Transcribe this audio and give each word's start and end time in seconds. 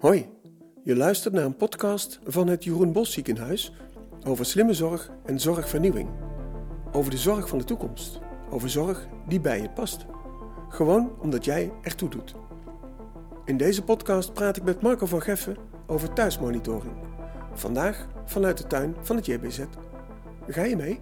Hoi, 0.00 0.28
je 0.84 0.96
luistert 0.96 1.34
naar 1.34 1.44
een 1.44 1.56
podcast 1.56 2.18
van 2.24 2.46
het 2.48 2.64
Jeroen 2.64 2.92
Bos 2.92 3.12
Ziekenhuis 3.12 3.72
over 4.26 4.44
slimme 4.46 4.74
zorg 4.74 5.10
en 5.24 5.40
zorgvernieuwing. 5.40 6.08
Over 6.92 7.10
de 7.10 7.16
zorg 7.18 7.48
van 7.48 7.58
de 7.58 7.64
toekomst. 7.64 8.18
Over 8.50 8.70
zorg 8.70 9.06
die 9.28 9.40
bij 9.40 9.60
je 9.60 9.70
past. 9.70 10.06
Gewoon 10.68 11.12
omdat 11.20 11.44
jij 11.44 11.72
ertoe 11.82 12.08
doet. 12.08 12.34
In 13.44 13.56
deze 13.56 13.82
podcast 13.82 14.32
praat 14.32 14.56
ik 14.56 14.62
met 14.62 14.82
Marco 14.82 15.06
van 15.06 15.22
Geffen 15.22 15.56
over 15.86 16.12
thuismonitoring. 16.12 16.92
Vandaag 17.54 18.06
vanuit 18.24 18.58
de 18.58 18.66
tuin 18.66 18.94
van 19.00 19.16
het 19.16 19.26
JBZ. 19.26 19.60
Ga 20.48 20.62
je 20.62 20.76
mee? 20.76 21.00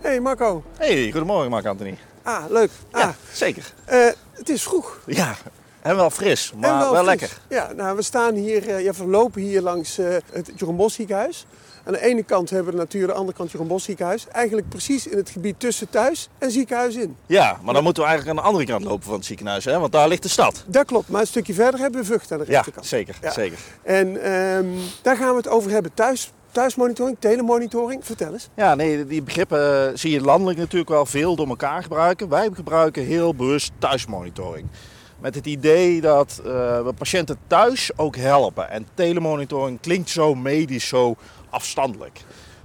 Hey 0.00 0.20
Marco. 0.20 0.62
Hey, 0.78 1.10
goedemorgen 1.10 1.50
Mark 1.50 1.66
Anthony. 1.66 1.94
Ah, 2.22 2.44
leuk. 2.50 2.70
Ah, 2.90 3.00
Ja, 3.00 3.14
zeker. 3.32 3.74
eh, 3.84 4.08
het 4.46 4.56
is 4.56 4.62
vroeg. 4.62 5.00
Ja, 5.06 5.34
en 5.82 5.96
wel 5.96 6.10
fris, 6.10 6.52
maar 6.60 6.70
En 6.70 6.78
wel, 6.78 6.94
fris. 6.94 7.04
lekker. 7.06 7.38
Ja, 7.48 7.72
nou, 7.72 7.96
we 7.96 8.02
staan 8.02 8.34
hier, 8.34 8.68
eh, 8.68 8.84
ja, 8.84 8.92
we 8.92 9.06
lopen 9.06 9.40
hier 9.42 9.60
langs 9.62 9.98
eh, 9.98 10.06
het 10.32 10.50
Jeroen 10.56 10.90
ziekenhuis. 10.90 11.46
Aan 11.86 11.92
de 11.92 12.00
ene 12.02 12.22
kant 12.22 12.50
hebben 12.50 12.66
we 12.66 12.72
de 12.78 12.82
natuur, 12.84 13.00
aan 13.02 13.06
de 13.08 13.14
andere 13.14 13.36
kant 13.36 13.50
Jeroen 13.50 13.66
Bos 13.68 13.84
ziekenhuis. 13.84 14.26
Eigenlijk 14.32 14.68
precies 14.68 15.06
in 15.06 15.16
het 15.16 15.30
gebied 15.30 15.60
tussen 15.60 15.90
thuis 15.90 16.28
en 16.38 16.50
ziekenhuis 16.50 16.94
in. 16.94 17.16
Ja, 17.26 17.58
maar 17.62 17.74
dan 17.74 17.82
moeten 17.82 18.02
we 18.02 18.08
eigenlijk 18.08 18.38
aan 18.38 18.44
de 18.44 18.50
andere 18.50 18.70
kant 18.72 18.84
lopen 18.84 19.04
van 19.04 19.14
het 19.14 19.24
ziekenhuis, 19.24 19.64
hè? 19.64 19.78
want 19.78 19.92
daar 19.92 20.08
ligt 20.08 20.22
de 20.22 20.28
stad. 20.28 20.64
Dat 20.66 20.86
klopt, 20.86 21.08
maar 21.08 21.20
een 21.20 21.26
stukje 21.26 21.54
verder 21.54 21.80
hebben 21.80 22.00
we 22.00 22.06
Vught 22.06 22.32
aan 22.32 22.38
de 22.38 22.44
Ja, 22.46 22.50
rechterkant. 22.52 22.86
zeker, 22.86 23.16
Ja. 23.22 23.30
zeker. 23.30 23.58
En 23.82 24.22
ehm, 24.22 24.66
daar 25.02 25.16
gaan 25.16 25.30
we 25.30 25.36
het 25.36 25.48
over 25.48 25.70
hebben. 25.70 25.94
Thuis, 25.94 26.32
thuismonitoring, 26.54 27.16
telemonitoring. 27.18 28.04
Vertel 28.04 28.32
eens. 28.32 28.48
Ja, 28.56 28.74
nee, 28.74 29.06
die 29.06 29.22
begrippen 29.22 29.88
eh, 29.88 29.96
zie 29.96 30.10
je 30.10 30.20
landelijk 30.20 30.58
natuurlijk 30.58 30.90
wel 30.90 31.06
veel 31.06 31.36
door 31.36 31.48
elkaar 31.48 31.82
gebruiken. 31.82 32.28
Wij 32.28 32.50
gebruiken 32.52 33.04
heel 33.04 33.34
bewust 33.34 33.72
thuismonitoring. 33.78 34.68
Met 35.20 35.34
het 35.34 35.46
idee 35.46 36.00
dat 36.00 36.40
eh, 36.44 36.44
we 36.84 36.92
patiënten 36.98 37.38
thuis 37.46 37.98
ook 37.98 38.16
helpen. 38.16 38.70
En 38.70 38.86
telemonitoring 38.94 39.80
klinkt 39.80 40.10
zo 40.10 40.34
medisch, 40.34 40.88
zo 40.88 41.14
afstandelijk. 41.50 42.20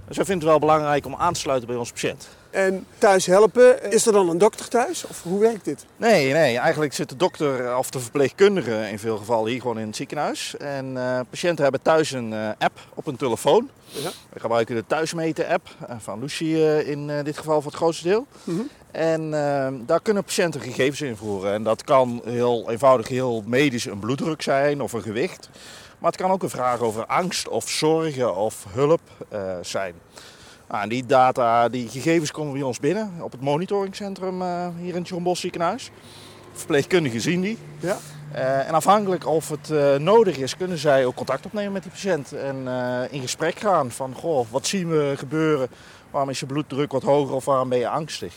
Dus 0.06 0.16
wij 0.16 0.26
vinden 0.26 0.48
het 0.48 0.58
wel 0.58 0.68
belangrijk 0.68 1.06
om 1.06 1.14
aan 1.14 1.32
te 1.32 1.40
sluiten 1.40 1.68
bij 1.68 1.76
onze 1.76 1.92
patiënt. 1.92 2.28
En 2.50 2.86
thuis 2.98 3.26
helpen, 3.26 3.92
is 3.92 4.06
er 4.06 4.12
dan 4.12 4.28
een 4.28 4.38
dokter 4.38 4.68
thuis? 4.68 5.06
Of 5.06 5.22
hoe 5.22 5.40
werkt 5.40 5.64
dit? 5.64 5.86
Nee, 5.96 6.32
nee, 6.32 6.58
eigenlijk 6.58 6.92
zit 6.92 7.08
de 7.08 7.16
dokter 7.16 7.76
of 7.76 7.90
de 7.90 8.00
verpleegkundige 8.00 8.88
in 8.90 8.98
veel 8.98 9.16
gevallen 9.16 9.50
hier 9.50 9.60
gewoon 9.60 9.78
in 9.78 9.86
het 9.86 9.96
ziekenhuis. 9.96 10.56
En 10.56 10.96
eh, 10.96 11.20
patiënten 11.30 11.62
hebben 11.62 11.82
thuis 11.82 12.10
een 12.10 12.32
eh, 12.32 12.48
app 12.58 12.78
op 12.94 13.04
hun 13.04 13.16
telefoon. 13.16 13.70
Ja. 13.90 14.10
We 14.32 14.40
gebruiken 14.40 14.74
de 14.74 14.84
Thuismeten-app 14.86 15.68
eh, 15.88 15.96
van 15.98 16.20
Lucy 16.20 16.54
eh, 16.54 16.88
in 16.88 17.24
dit 17.24 17.38
geval 17.38 17.60
voor 17.62 17.70
het 17.70 17.80
grootste 17.80 18.08
deel. 18.08 18.26
Mhm. 18.44 18.60
En 18.90 19.34
eh, 19.34 19.72
daar 19.86 20.00
kunnen 20.02 20.24
patiënten 20.24 20.60
gegevens 20.60 21.00
invoeren. 21.00 21.52
En 21.52 21.62
dat 21.62 21.84
kan 21.84 22.22
heel 22.24 22.70
eenvoudig, 22.70 23.08
heel 23.08 23.42
medisch 23.46 23.84
een 23.84 23.98
bloeddruk 23.98 24.42
zijn 24.42 24.80
of 24.80 24.92
een 24.92 25.02
gewicht. 25.02 25.48
Maar 25.98 26.10
het 26.10 26.20
kan 26.20 26.30
ook 26.30 26.42
een 26.42 26.50
vraag 26.50 26.80
over 26.80 27.06
angst 27.06 27.48
of 27.48 27.68
zorgen 27.68 28.36
of 28.36 28.64
hulp 28.68 29.00
zijn. 29.62 29.94
Nou, 30.70 30.88
die 30.88 31.06
data, 31.06 31.68
die 31.68 31.88
gegevens 31.88 32.30
komen 32.30 32.52
bij 32.52 32.62
ons 32.62 32.80
binnen 32.80 33.12
op 33.20 33.32
het 33.32 33.40
monitoringcentrum 33.40 34.42
eh, 34.42 34.68
hier 34.78 34.94
in 34.94 35.02
het 35.02 35.22
Bos 35.22 35.40
ziekenhuis. 35.40 35.90
Verpleegkundigen 36.52 37.20
zien 37.20 37.40
die. 37.40 37.58
Ja. 37.80 37.96
Eh, 38.32 38.68
en 38.68 38.74
afhankelijk 38.74 39.26
of 39.26 39.48
het 39.48 39.70
eh, 39.70 39.94
nodig 39.94 40.36
is, 40.36 40.56
kunnen 40.56 40.78
zij 40.78 41.06
ook 41.06 41.14
contact 41.14 41.46
opnemen 41.46 41.72
met 41.72 41.82
die 41.82 41.90
patiënt. 41.92 42.32
En 42.32 42.68
in 43.10 43.20
gesprek 43.20 43.58
gaan 43.58 43.90
van, 43.90 44.14
goh, 44.14 44.46
wat 44.50 44.66
zien 44.66 44.88
we 44.90 45.14
gebeuren? 45.16 45.68
Waarom 46.10 46.30
is 46.30 46.40
je 46.40 46.46
bloeddruk 46.46 46.92
wat 46.92 47.02
hoger 47.02 47.34
of 47.34 47.44
waarom 47.44 47.68
ben 47.68 47.78
je 47.78 47.88
angstig? 47.88 48.34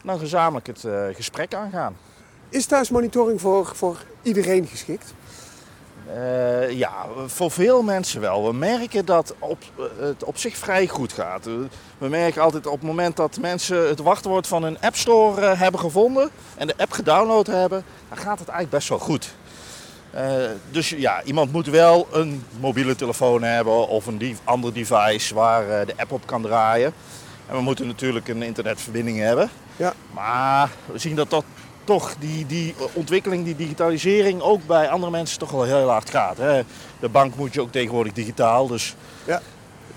En 0.00 0.06
dan 0.06 0.18
gezamenlijk 0.18 0.66
het 0.66 0.84
gesprek 1.12 1.54
aangaan. 1.54 1.96
Is 2.48 2.66
thuismonitoring 2.66 3.40
voor, 3.40 3.70
voor 3.74 4.04
iedereen 4.22 4.66
geschikt? 4.66 5.14
Eh, 6.14 6.70
ja, 6.70 6.92
voor 7.26 7.50
veel 7.50 7.82
mensen 7.82 8.20
wel. 8.20 8.46
We 8.46 8.52
merken 8.52 9.04
dat 9.04 9.34
op, 9.38 9.58
het 9.98 10.24
op 10.24 10.38
zich 10.38 10.56
vrij 10.56 10.86
goed 10.86 11.12
gaat. 11.12 11.44
We- 11.98 12.08
merken 12.08 12.42
altijd 12.42 12.66
op 12.66 12.72
het 12.72 12.82
moment 12.82 13.16
dat 13.16 13.38
mensen 13.40 13.88
het 13.88 13.98
wachtwoord 14.00 14.46
van 14.46 14.62
een 14.62 14.80
App 14.80 14.96
Store 14.96 15.46
eh, 15.46 15.58
hebben 15.60 15.80
gevonden 15.80 16.30
en 16.56 16.66
de 16.66 16.74
app 16.76 16.92
gedownload 16.92 17.46
hebben, 17.46 17.84
dan 18.08 18.18
gaat 18.18 18.38
het 18.38 18.48
eigenlijk 18.48 18.70
best 18.70 18.88
wel 18.88 18.98
goed. 18.98 19.34
Eh, 20.10 20.32
dus 20.70 20.88
ja, 20.88 21.22
iemand 21.22 21.52
moet 21.52 21.66
wel 21.66 22.08
een 22.12 22.44
mobiele 22.60 22.94
telefoon 22.94 23.42
hebben 23.42 23.88
of 23.88 24.06
een 24.06 24.18
die- 24.18 24.36
ander 24.44 24.72
device 24.72 25.34
waar 25.34 25.86
de 25.86 25.94
app 25.96 26.12
op 26.12 26.26
kan 26.26 26.42
draaien. 26.42 26.92
En 27.48 27.54
we 27.56 27.60
moeten 27.62 27.86
natuurlijk 27.86 28.28
een 28.28 28.42
internetverbinding 28.42 29.18
hebben. 29.18 29.50
Ja. 29.76 29.94
Maar 30.12 30.70
we 30.92 30.98
zien 30.98 31.16
dat 31.16 31.30
dat 31.30 31.44
toch 31.88 32.14
die, 32.18 32.46
die 32.46 32.74
ontwikkeling, 32.92 33.44
die 33.44 33.56
digitalisering 33.56 34.40
ook 34.40 34.66
bij 34.66 34.88
andere 34.88 35.12
mensen 35.12 35.38
toch 35.38 35.50
wel 35.50 35.62
heel 35.62 35.88
hard 35.88 36.10
gaat. 36.10 36.36
Hè? 36.36 36.62
De 37.00 37.08
bank 37.08 37.34
moet 37.36 37.54
je 37.54 37.60
ook 37.60 37.72
tegenwoordig 37.72 38.12
digitaal, 38.12 38.66
dus 38.66 38.94
Ja. 39.26 39.40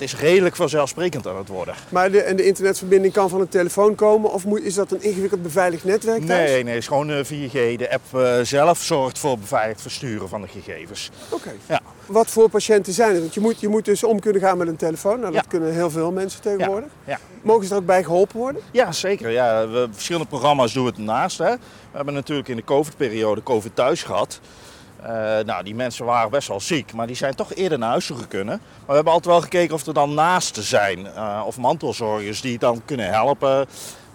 Het 0.01 0.13
is 0.13 0.19
redelijk 0.19 0.55
vanzelfsprekend 0.55 1.27
aan 1.27 1.37
het 1.37 1.47
worden. 1.47 1.75
Maar 1.89 2.11
de, 2.11 2.21
en 2.21 2.35
de 2.35 2.45
internetverbinding 2.45 3.13
kan 3.13 3.29
van 3.29 3.41
een 3.41 3.49
telefoon 3.49 3.95
komen? 3.95 4.31
Of 4.33 4.45
moet, 4.45 4.61
is 4.61 4.73
dat 4.73 4.91
een 4.91 5.03
ingewikkeld 5.03 5.41
beveiligd 5.43 5.83
netwerk 5.83 6.25
thuis? 6.25 6.49
Nee, 6.49 6.63
nee, 6.63 6.73
het 6.73 6.81
is 6.81 6.87
gewoon 6.87 7.09
eh, 7.11 7.25
4G. 7.25 7.77
De 7.77 7.91
app 7.91 8.15
eh, 8.15 8.39
zelf 8.41 8.81
zorgt 8.81 9.19
voor 9.19 9.37
beveiligd 9.37 9.81
versturen 9.81 10.29
van 10.29 10.41
de 10.41 10.47
gegevens. 10.47 11.09
Oké. 11.29 11.51
Ja. 11.67 11.79
Wat 12.05 12.27
voor 12.29 12.49
patiënten 12.49 12.93
zijn 12.93 13.11
het? 13.11 13.19
Want 13.19 13.33
je 13.33 13.39
moet, 13.39 13.59
je 13.59 13.67
moet 13.67 13.85
dus 13.85 14.03
om 14.03 14.19
kunnen 14.19 14.41
gaan 14.41 14.57
met 14.57 14.67
een 14.67 14.75
telefoon. 14.75 15.19
Nou, 15.19 15.33
dat 15.33 15.43
Ja. 15.43 15.49
kunnen 15.49 15.73
heel 15.73 15.89
veel 15.89 16.11
mensen 16.11 16.41
tegenwoordig. 16.41 16.89
Ja. 17.05 17.19
Mogen 17.41 17.65
ze 17.65 17.73
er 17.73 17.79
ook 17.79 17.85
bij 17.85 18.03
geholpen 18.03 18.37
worden? 18.37 18.61
Ja, 18.71 18.91
zeker. 18.91 19.29
Ja, 19.29 19.67
we, 19.67 19.87
verschillende 19.91 20.27
programma's 20.27 20.73
doen 20.73 20.85
het 20.85 20.97
naast. 20.97 21.37
Hè. 21.37 21.51
We 21.51 21.97
hebben 21.97 22.13
natuurlijk 22.13 22.47
in 22.47 22.55
de 22.55 22.63
COVID-periode 22.63 23.43
COVID 23.43 23.75
thuis 23.75 24.03
gehad. 24.03 24.39
Eh, 25.01 25.45
nou, 25.45 25.63
die 25.63 25.75
mensen 25.75 26.05
waren 26.05 26.29
best 26.31 26.47
wel 26.47 26.59
ziek, 26.59 26.93
maar 26.93 27.07
die 27.07 27.15
zijn 27.15 27.35
toch 27.35 27.53
eerder 27.53 27.77
naar 27.79 27.89
huis 27.89 28.11
kunnen. 28.27 28.61
Maar 28.75 28.87
we 28.87 28.93
hebben 28.93 29.13
altijd 29.13 29.33
wel 29.33 29.41
gekeken 29.43 29.75
of 29.75 29.85
er 29.85 29.93
dan 29.93 30.13
naasten 30.13 30.63
zijn. 30.63 31.07
eh, 31.07 31.43
of 31.45 31.57
mantelzorgers 31.57 32.41
die 32.41 32.59
dan 32.59 32.81
kunnen 32.85 33.09
helpen 33.09 33.65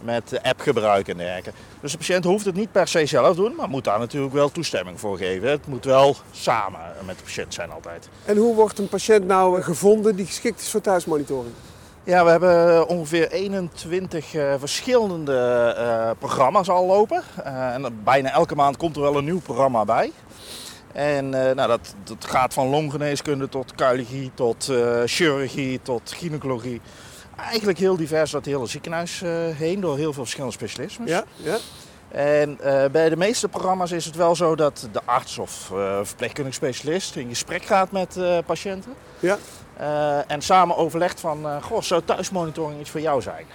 met 0.01 0.41
appgebruik 0.43 1.09
en 1.09 1.17
dergelijke. 1.17 1.53
Dus 1.81 1.93
de 1.93 1.99
patiënt 1.99 2.25
hoeft 2.25 2.45
het 2.45 2.55
niet 2.55 2.73
per 2.73 2.89
se 2.89 3.07
zelf 3.07 3.37
doen, 3.37 3.55
maar 3.57 3.69
moet 3.69 3.85
daar 3.85 3.99
natuurlijk 3.99 4.33
wel 4.35 4.51
toestemming 4.53 5.01
voor 5.01 5.17
geven. 5.17 5.51
Het 5.51 5.67
moet 5.67 5.85
wel 5.85 6.17
samen 6.31 6.81
met 7.05 7.19
de 7.19 7.25
patiënt 7.25 7.55
zijn 7.55 7.71
altijd. 7.71 8.09
En 8.25 8.37
hoe 8.37 8.55
wordt 8.55 8.79
een 8.79 8.89
patiënt 8.89 9.27
nou 9.27 9.63
gevonden 9.63 10.17
die 10.17 10.27
geschikt 10.27 10.61
is 10.61 10.71
voor 10.71 10.81
thuismonitoring? 10.81 11.55
Ja, 12.05 12.25
we 12.25 12.31
hebben 12.31 12.89
ongeveer 12.89 13.31
21 13.31 14.35
eh, 14.35 14.55
verschillende 14.59 16.15
programma's 16.19 16.69
al 16.69 16.87
lopen. 16.87 17.23
En 17.45 18.01
bijna 18.05 18.31
elke 18.33 18.55
maand 18.55 18.77
komt 18.77 18.97
er 18.97 19.03
wel 19.03 19.17
een 19.17 19.25
nieuw 19.25 19.41
programma 19.41 19.85
bij. 19.85 20.13
En 20.97 21.35
eh, 21.35 21.55
nou, 21.55 21.69
dat, 21.69 21.95
dat 22.05 22.25
gaat 22.25 22.55
van 22.55 22.69
longgeneeskunde 22.69 23.49
tot 23.49 23.75
kuilogie, 23.75 24.31
tot 24.35 24.69
eh, 24.69 25.03
chirurgie, 25.05 25.81
tot 25.83 26.13
gynaecologie. 26.17 26.81
Eigenlijk 27.37 27.79
heel 27.79 27.97
divers 27.97 28.31
door 28.31 28.41
het 28.41 28.49
hele 28.49 28.67
ziekenhuis 28.67 29.23
eh, 29.23 29.31
heen, 29.57 29.81
door 29.81 29.97
heel 29.97 30.13
veel 30.13 30.23
verschillende 30.23 30.55
specialismes. 30.55 31.11
Ja, 31.11 31.25
ja. 31.37 31.57
En 32.09 32.59
bij 32.93 33.09
de 33.09 33.17
meeste 33.17 33.49
programma's 33.49 33.93
is 33.93 34.05
het 34.05 34.17
wel 34.17 34.35
zo 34.35 34.55
dat 34.55 34.89
de 34.93 35.01
arts 35.05 35.39
of 35.39 35.71
eh 35.73 35.99
verpleegkundig 36.03 36.55
specialist 36.55 37.17
in 37.17 37.29
gesprek 37.29 37.65
gaat 37.65 37.91
met 37.91 38.19
patiënten. 38.47 38.93
ja. 39.19 39.39
En 40.27 40.43
samen 40.43 40.77
overlegt 40.77 41.21
van, 41.21 41.63
goh, 41.63 41.83
zou 41.83 42.03
thuismonitoring 42.05 42.81
iets 42.81 42.91
voor 42.91 43.01
jou 43.01 43.23
zijn? 43.23 43.47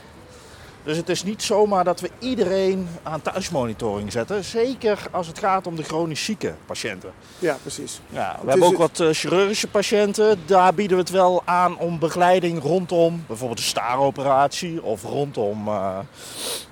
Dus 0.84 0.98
het 0.98 1.10
is 1.10 1.24
niet 1.24 1.44
zomaar 1.44 1.84
dat 1.84 2.00
we 2.00 2.10
iedereen 2.20 2.88
aan 3.04 3.22
thuismonitoring 3.22 4.12
zetten. 4.12 4.44
Zeker 4.44 5.00
als 5.12 5.28
het 5.28 5.40
gaat 5.40 5.68
om 5.68 5.76
de 5.76 5.84
chronisch 5.84 6.24
zieke 6.24 6.54
patiënten. 6.66 7.12
ja 7.40 7.58
precies. 7.62 8.00
Ja, 8.10 8.40
we 8.44 8.50
hebben 8.50 8.68
ook 8.68 8.78
wat 8.78 9.00
eh, 9.00 9.08
chirurgische 9.12 9.68
patiënten. 9.68 10.40
Daar 10.46 10.74
bieden 10.74 10.98
we 10.98 11.04
het 11.04 11.12
wel 11.12 11.42
aan 11.46 11.78
om 11.78 12.00
begeleiding 12.00 12.62
rondom 12.64 13.24
bijvoorbeeld 13.28 13.60
een 13.60 13.66
staaroperatie 13.66 14.84
of 14.84 15.04
rondom 15.04 15.68
eh, 15.68 15.98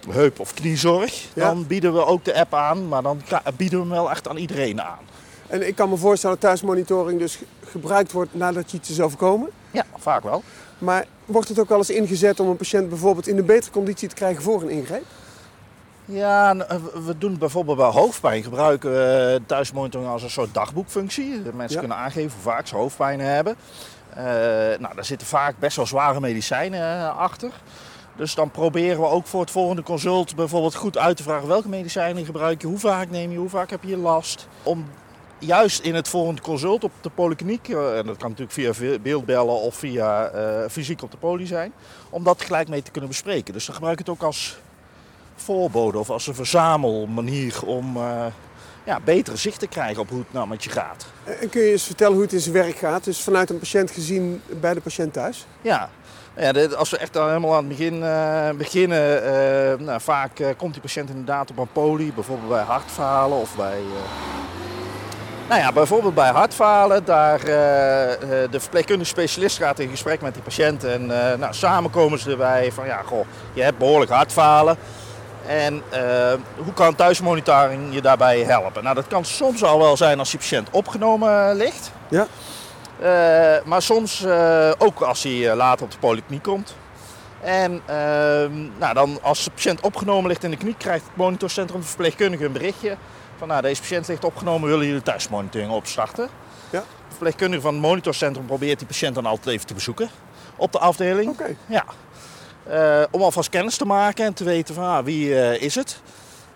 heup- 0.10 0.40
of 0.40 0.54
kniezorg. 0.54 1.26
Ja. 1.34 1.46
Dan 1.46 1.68
bieden 1.68 1.94
we 1.94 2.06
ook 2.06 2.24
de 2.26 2.40
app 2.40 2.54
aan, 2.54 2.88
maar 2.88 3.02
dan 3.02 3.22
bieden 3.58 3.80
we 3.80 3.86
hem 3.86 3.94
wel 3.94 4.10
echt 4.12 4.28
aan 4.28 4.38
iedereen 4.38 4.82
aan. 4.82 5.00
En 5.48 5.68
ik 5.68 5.76
kan 5.76 5.90
me 5.90 5.98
voorstellen 5.98 6.36
dat 6.40 6.50
thuismonitoring 6.50 7.20
dus 7.20 7.36
ge- 7.36 7.46
gebruikt 7.66 8.12
wordt 8.12 8.34
nadat 8.36 8.72
je 8.72 8.78
iets 8.78 8.90
is 8.90 9.02
overkomen. 9.02 9.50
Ja, 9.72 9.86
vaak 9.98 10.24
wel. 10.24 10.44
Maar 10.80 11.06
wordt 11.26 11.48
het 11.50 11.60
ook 11.60 11.70
wel 11.70 11.78
eens 11.78 11.90
ingezet 11.90 12.40
om 12.40 12.48
een 12.50 12.56
patiënt 12.58 12.90
bijvoorbeeld 12.90 13.28
in 13.28 13.38
een 13.38 13.46
betere 13.46 13.72
conditie 13.72 14.08
te 14.10 14.16
krijgen 14.16 14.44
voor 14.44 14.62
een 14.62 14.70
ingreep? 14.70 15.04
Ja, 16.06 16.54
n- 16.54 16.62
eh, 16.62 16.78
we- 17.06 17.18
doen 17.18 17.38
bijvoorbeeld 17.38 17.78
bij 17.78 17.88
hoofdpijn 17.88 18.44
gebruiken 18.44 18.92
we 18.92 19.42
thuismonitoring 19.46 20.10
als 20.12 20.24
een 20.24 20.30
soort 20.30 20.54
dagboekfunctie. 20.54 21.42
De 21.44 21.54
mensen 21.54 21.74
Ja. 21.76 21.80
kunnen 21.80 21.98
aangeven 21.98 22.32
hoe 22.32 22.52
vaak 22.52 22.68
ze 22.68 22.76
hoofdpijn 22.76 23.20
hebben. 23.20 23.56
Eh, 24.10 24.24
nou, 24.80 24.96
daar 24.96 25.06
zitten 25.06 25.28
vaak 25.28 25.60
best 25.60 25.76
wel 25.76 25.86
zware 25.86 26.20
medicijnen 26.20 26.82
eh, 26.82 27.18
achter. 27.18 27.52
Dus 28.16 28.36
dan 28.36 28.52
proberen 28.52 29.00
we 29.02 29.08
ook 29.08 29.26
voor 29.28 29.42
het 29.42 29.52
volgende 29.52 29.84
consult 29.84 30.36
bijvoorbeeld 30.36 30.76
goed 30.76 30.98
uit 30.98 31.18
te 31.18 31.24
vragen 31.24 31.48
welke 31.48 31.70
medicijnen 31.70 32.26
gebruik 32.26 32.62
je, 32.62 32.68
hoe 32.68 32.80
vaak 32.80 33.10
neem 33.10 33.32
je, 33.32 33.38
hoe 33.38 33.50
vaak 33.50 33.70
heb 33.70 33.84
je 33.84 33.98
last. 33.98 34.48
Om 34.64 34.86
juist 35.40 35.80
in 35.80 35.96
het 35.96 36.08
volgende 36.08 36.42
consult 36.42 36.84
op 36.84 36.92
de 37.02 37.10
polykliniek, 37.10 37.70
eh, 37.70 37.98
en 37.98 38.06
dat 38.06 38.18
kan 38.18 38.36
natuurlijk 38.38 38.76
via 38.76 39.00
beeldbellen 39.00 39.62
of 39.62 39.76
via 39.76 40.28
eh, 40.28 40.70
fysiek 40.70 41.02
op 41.02 41.12
de 41.12 41.18
poli 41.18 41.46
zijn, 41.46 41.74
om 42.10 42.24
dat 42.24 42.42
gelijk 42.42 42.68
mee 42.68 42.82
te 42.82 42.92
kunnen 42.92 43.10
bespreken. 43.10 43.54
Dus 43.54 43.66
dan 43.66 43.76
gebruik 43.76 44.00
ik 44.00 44.06
het 44.06 44.16
ook 44.16 44.24
als 44.24 44.58
voorbode 45.36 45.98
of 45.98 46.10
als 46.10 46.28
een 46.28 46.36
verzamelmanier 46.36 47.66
om 47.66 47.98
uh, 47.98 48.26
ja, 48.84 49.00
betere 49.04 49.38
zicht 49.38 49.60
te 49.60 49.68
krijgen 49.68 50.02
op 50.02 50.10
hoe 50.10 50.20
het 50.20 50.34
nou 50.34 50.48
met 50.48 50.64
je 50.64 50.70
gaat. 50.70 51.06
En 51.24 51.50
kun 51.50 51.62
je 51.62 51.72
eens 51.72 51.84
vertellen 51.84 52.14
hoe 52.14 52.22
het 52.22 52.34
in 52.34 52.40
zijn 52.40 52.54
werk 52.54 52.78
gaat? 52.78 53.04
Dus 53.04 53.22
vanuit 53.22 53.50
een 53.50 53.60
patiënt 53.60 53.92
gezien 53.92 54.42
bij 54.60 54.74
de 54.74 54.82
patiënt 54.82 55.14
thuis? 55.14 55.46
Ja, 55.62 55.90
ja, 56.36 56.66
als 56.66 56.90
we 56.90 56.98
echt 56.98 57.18
al 57.18 57.28
helemaal 57.28 57.56
aan 57.56 57.68
het 57.68 57.78
begin 57.78 57.96
uh, 57.96 58.50
beginnen, 58.50 59.24
uh, 59.24 59.86
nou, 59.86 60.02
vaak 60.02 60.40
uh, 60.40 60.48
komt 60.58 60.74
die 60.74 60.82
patiënt 60.82 61.10
inderdaad 61.10 61.52
op 61.52 61.58
een 61.58 61.72
poli, 61.72 62.14
bijvoorbeeld 62.14 62.50
bij 62.50 62.64
hartfalen 62.64 63.38
of 63.38 63.56
bij... 63.56 63.82
Nou 65.50 65.62
ja, 65.62 65.72
bijvoorbeeld 65.72 66.14
bij 66.14 66.30
hartfalen, 66.30 67.06
daar 67.06 67.40
de 68.50 68.60
verpleegkundige 68.60 69.10
specialist 69.10 69.58
gaat 69.58 69.80
in 69.80 69.90
gesprek 69.90 70.22
met 70.22 70.34
die 70.34 70.44
patiënt 70.44 70.84
en 70.84 71.06
nou, 71.40 71.54
samen 71.54 71.92
komen 71.92 72.20
ze 72.20 72.32
erbij 72.32 72.72
van 72.72 72.86
ja, 72.86 73.02
goh, 73.06 73.26
je 73.54 73.62
hebt 73.62 73.78
behoorlijk 73.78 74.12
hartfalen. 74.12 74.78
En 75.48 75.84
hoe 76.56 76.74
kan 76.74 76.96
thuismonitoring 76.96 77.94
je 77.94 78.02
daarbij 78.02 78.40
helpen? 78.40 78.84
Nou, 78.84 78.96
dat 78.96 79.08
kan 79.08 79.26
soms 79.26 79.64
al 79.64 79.80
wel 79.80 79.98
zijn 79.98 80.20
als 80.20 80.30
die 80.30 80.40
patiënt 80.40 80.70
opgenomen 80.72 81.56
ligt. 81.56 81.92
Ja. 82.10 82.28
Uh, 83.02 83.66
maar 83.66 83.82
soms 83.82 84.26
uh, 84.26 84.72
ook 84.78 85.02
als 85.02 85.24
hij 85.24 85.56
later 85.56 85.86
op 85.86 85.92
de 85.92 85.98
polykliniek 85.98 86.44
komt. 86.44 86.76
En 87.42 87.82
ehm, 87.86 88.52
nou, 88.78 88.94
dan 88.94 89.20
als 89.22 89.44
de 89.44 89.52
patiënt 89.52 89.82
opgenomen 89.82 90.28
ligt 90.28 90.44
in 90.44 90.50
de 90.50 90.58
kliniek, 90.58 90.78
krijgt 90.78 91.06
het 91.06 91.16
monitorcentrum 91.16 91.80
de 91.80 91.88
verpleegkundige 91.88 92.46
een 92.46 92.52
berichtje 92.52 92.98
van 93.40 93.48
nou, 93.48 93.62
deze 93.62 93.82
patiënt 93.82 94.08
ligt 94.08 94.24
opgenomen, 94.24 94.70
willen 94.70 94.86
jullie 94.86 95.02
thuismonitoring 95.02 95.72
opstarten? 95.72 96.30
Ja. 96.70 96.80
De 96.80 96.86
verpleegkundige 97.08 97.62
van 97.62 97.74
het 97.74 97.82
monitorcentrum 97.82 98.46
probeert 98.46 98.80
die 98.80 98.88
patiënt 98.88 99.16
dan 99.16 99.26
altijd 99.26 99.56
even 99.56 99.68
te 99.68 99.74
bezoeken 99.74 100.10
op 100.56 100.72
de 100.72 100.80
afdeling. 100.80 101.30
Oké. 101.30 101.56
Ja. 101.66 101.86
Uh, 102.70 103.04
om 103.12 103.22
alvast 103.22 103.50
kennis 103.50 103.78
te 103.78 103.86
maken 103.86 104.26
en 104.26 104.34
te 104.34 104.44
weten 104.44 104.76
van 104.76 104.84
ah, 104.84 105.04
wie 105.04 105.58
is 105.60 105.76
het. 105.76 106.02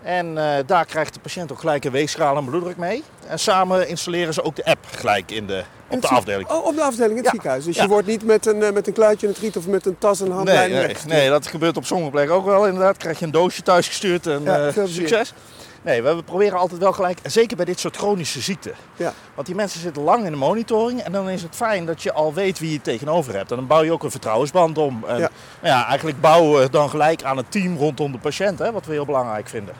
En 0.02 0.26
uh, 0.26 0.54
daar 0.66 0.84
krijgt 0.84 1.14
de 1.14 1.20
patiënt 1.20 1.52
ook 1.52 1.58
gelijk 1.58 1.84
een 1.84 1.92
weegschaal 1.92 2.36
en 2.36 2.44
bloeddruk 2.44 2.76
mee. 2.76 3.02
En 3.26 3.38
samen 3.38 3.88
installeren 3.88 4.34
ze 4.34 4.42
ook 4.44 4.56
de 4.56 4.64
app 4.64 4.86
gelijk 4.96 5.30
in 5.30 5.46
de, 5.46 5.62
op 5.88 6.00
de 6.00 6.08
afdeling. 6.08 6.50
Oh, 6.50 6.64
op 6.66 6.74
de 6.74 6.82
afdeling 6.82 7.16
in 7.16 7.22
het 7.22 7.30
ziekenhuis. 7.30 7.64
Dus 7.64 7.76
je 7.76 7.88
wordt 7.88 8.06
niet 8.06 8.24
met 8.24 8.46
een, 8.46 8.58
met 8.58 8.86
een 8.86 8.92
kluitje 8.92 9.26
in 9.26 9.32
het 9.32 9.42
riet 9.42 9.56
of 9.56 9.66
met 9.66 9.86
een 9.86 9.98
tas 9.98 10.20
en 10.20 10.30
handlijn 10.30 10.70
nee, 10.70 10.86
nee, 10.86 10.96
nee, 11.06 11.28
dat 11.28 11.46
gebeurt 11.46 11.76
op 11.76 11.84
sommige 11.84 12.10
plekken 12.10 12.34
ook 12.34 12.44
wel 12.44 12.66
inderdaad. 12.66 12.96
Krijg 12.96 13.18
je 13.18 13.24
een 13.24 13.30
doosje 13.30 13.62
thuis 13.62 13.86
gestuurd 13.86 14.26
en 14.26 14.42
ja, 14.42 14.72
succes. 14.86 15.32
Nee, 15.84 16.02
we 16.02 16.22
proberen 16.22 16.58
altijd 16.58 16.80
wel 16.80 16.92
gelijk, 16.92 17.18
zeker 17.22 17.56
bij 17.56 17.64
dit 17.64 17.80
soort 17.80 17.96
chronische 17.96 18.40
ziekten. 18.40 18.74
Ja. 18.96 19.12
Want 19.34 19.46
die 19.46 19.56
mensen 19.56 19.80
zitten 19.80 20.02
lang 20.02 20.24
in 20.24 20.30
de 20.30 20.38
monitoring 20.38 21.00
en 21.00 21.12
dan 21.12 21.30
is 21.30 21.42
het 21.42 21.56
fijn 21.56 21.86
dat 21.86 22.02
je 22.02 22.12
al 22.12 22.34
weet 22.34 22.58
wie 22.58 22.72
je 22.72 22.80
tegenover 22.80 23.34
hebt. 23.34 23.50
En 23.50 23.56
dan 23.56 23.66
bouw 23.66 23.82
je 23.82 23.92
ook 23.92 24.02
een 24.02 24.10
vertrouwensband 24.10 24.78
om. 24.78 25.04
En, 25.06 25.18
ja. 25.18 25.30
Nou 25.60 25.74
ja, 25.74 25.86
eigenlijk 25.86 26.20
bouwen 26.20 26.60
we 26.60 26.70
dan 26.70 26.90
gelijk 26.90 27.22
aan 27.22 27.36
het 27.36 27.50
team 27.50 27.76
rondom 27.76 28.12
de 28.12 28.18
patiënt, 28.18 28.58
hè, 28.58 28.72
wat 28.72 28.86
we 28.86 28.92
heel 28.92 29.04
belangrijk 29.04 29.48
vinden. 29.48 29.74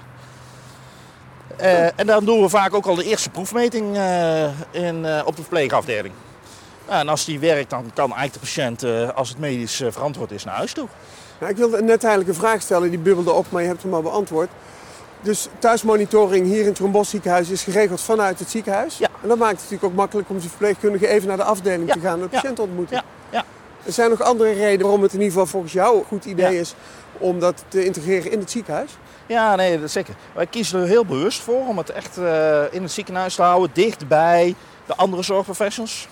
Uh, 1.60 1.84
en 1.84 2.06
dan 2.06 2.24
doen 2.24 2.40
we 2.40 2.48
vaak 2.48 2.74
ook 2.74 2.86
al 2.86 2.94
de 2.94 3.04
eerste 3.04 3.30
proefmeting 3.30 3.96
uh, 3.96 4.44
in, 4.70 5.04
uh, 5.04 5.20
op 5.24 5.36
de 5.36 5.42
verpleegafdeling. 5.42 6.14
Nou, 6.88 7.00
en 7.00 7.08
als 7.08 7.24
die 7.24 7.38
werkt, 7.38 7.70
dan 7.70 7.90
kan 7.94 8.14
eigenlijk 8.14 8.32
de 8.32 8.38
patiënt, 8.38 9.14
als 9.14 9.28
het 9.28 9.38
medisch 9.38 9.82
verantwoord 9.88 10.30
is, 10.30 10.44
naar 10.44 10.56
huis 10.56 10.72
toe. 10.72 10.88
Nou, 11.40 11.52
ik 11.52 11.58
wilde 11.58 11.82
net 11.82 12.04
eigenlijk 12.04 12.28
een 12.28 12.44
vraag 12.44 12.62
stellen, 12.62 12.90
die 12.90 12.98
bubbelde 12.98 13.32
op, 13.32 13.50
maar 13.50 13.62
je 13.62 13.68
hebt 13.68 13.82
hem 13.82 13.94
al 13.94 14.02
beantwoord. 14.02 14.48
Dus 15.24 15.48
thuismonitoring 15.58 16.46
hier 16.46 16.60
in 16.60 16.66
het 16.66 16.74
Trombos 16.74 17.10
ziekenhuis 17.10 17.48
is 17.48 17.62
geregeld 17.62 18.00
vanuit 18.00 18.38
het 18.38 18.50
ziekenhuis. 18.50 18.98
Ja. 18.98 19.08
En 19.22 19.28
dat 19.28 19.38
maakt 19.38 19.50
het 19.50 19.60
natuurlijk 19.60 19.84
ook 19.84 19.98
makkelijk 19.98 20.28
om 20.30 20.36
de 20.36 20.48
verpleegkundige 20.48 21.08
even 21.08 21.28
naar 21.28 21.36
de 21.36 21.44
afdeling 21.44 21.88
ja. 21.88 21.94
te 21.94 22.00
gaan 22.00 22.14
en 22.14 22.20
de 22.20 22.28
patiënt 22.28 22.56
te 22.56 22.62
ontmoeten. 22.62 22.96
Ja. 22.96 23.02
ja. 23.30 23.44
Er 23.84 23.92
zijn 23.92 24.10
nog 24.10 24.22
andere 24.22 24.52
redenen 24.52 24.82
waarom 24.82 25.02
het 25.02 25.12
in 25.12 25.18
ieder 25.18 25.32
geval 25.32 25.46
volgens 25.46 25.72
jou 25.72 25.98
een 25.98 26.04
goed 26.04 26.24
idee 26.24 26.60
is 26.60 26.74
om 27.18 27.40
dat 27.40 27.64
te 27.68 27.84
integreren 27.84 28.30
in 28.30 28.38
het 28.38 28.50
ziekenhuis? 28.50 28.90
Ja, 29.26 29.54
nee, 29.54 29.80
dat 29.80 29.90
zeker. 29.90 30.14
Wij 30.32 30.46
kiezen 30.46 30.80
er 30.80 30.86
heel 30.86 31.04
bewust 31.04 31.40
voor 31.40 31.66
om 31.68 31.78
het 31.78 31.90
echt 31.90 32.18
uh, 32.18 32.62
in 32.70 32.82
het 32.82 32.92
ziekenhuis 32.92 33.34
te 33.34 33.42
houden, 33.42 33.70
dicht 33.72 34.08
bij 34.08 34.54
de 34.86 34.94
andere 34.94 35.22
zorgprofessionals. 35.22 36.08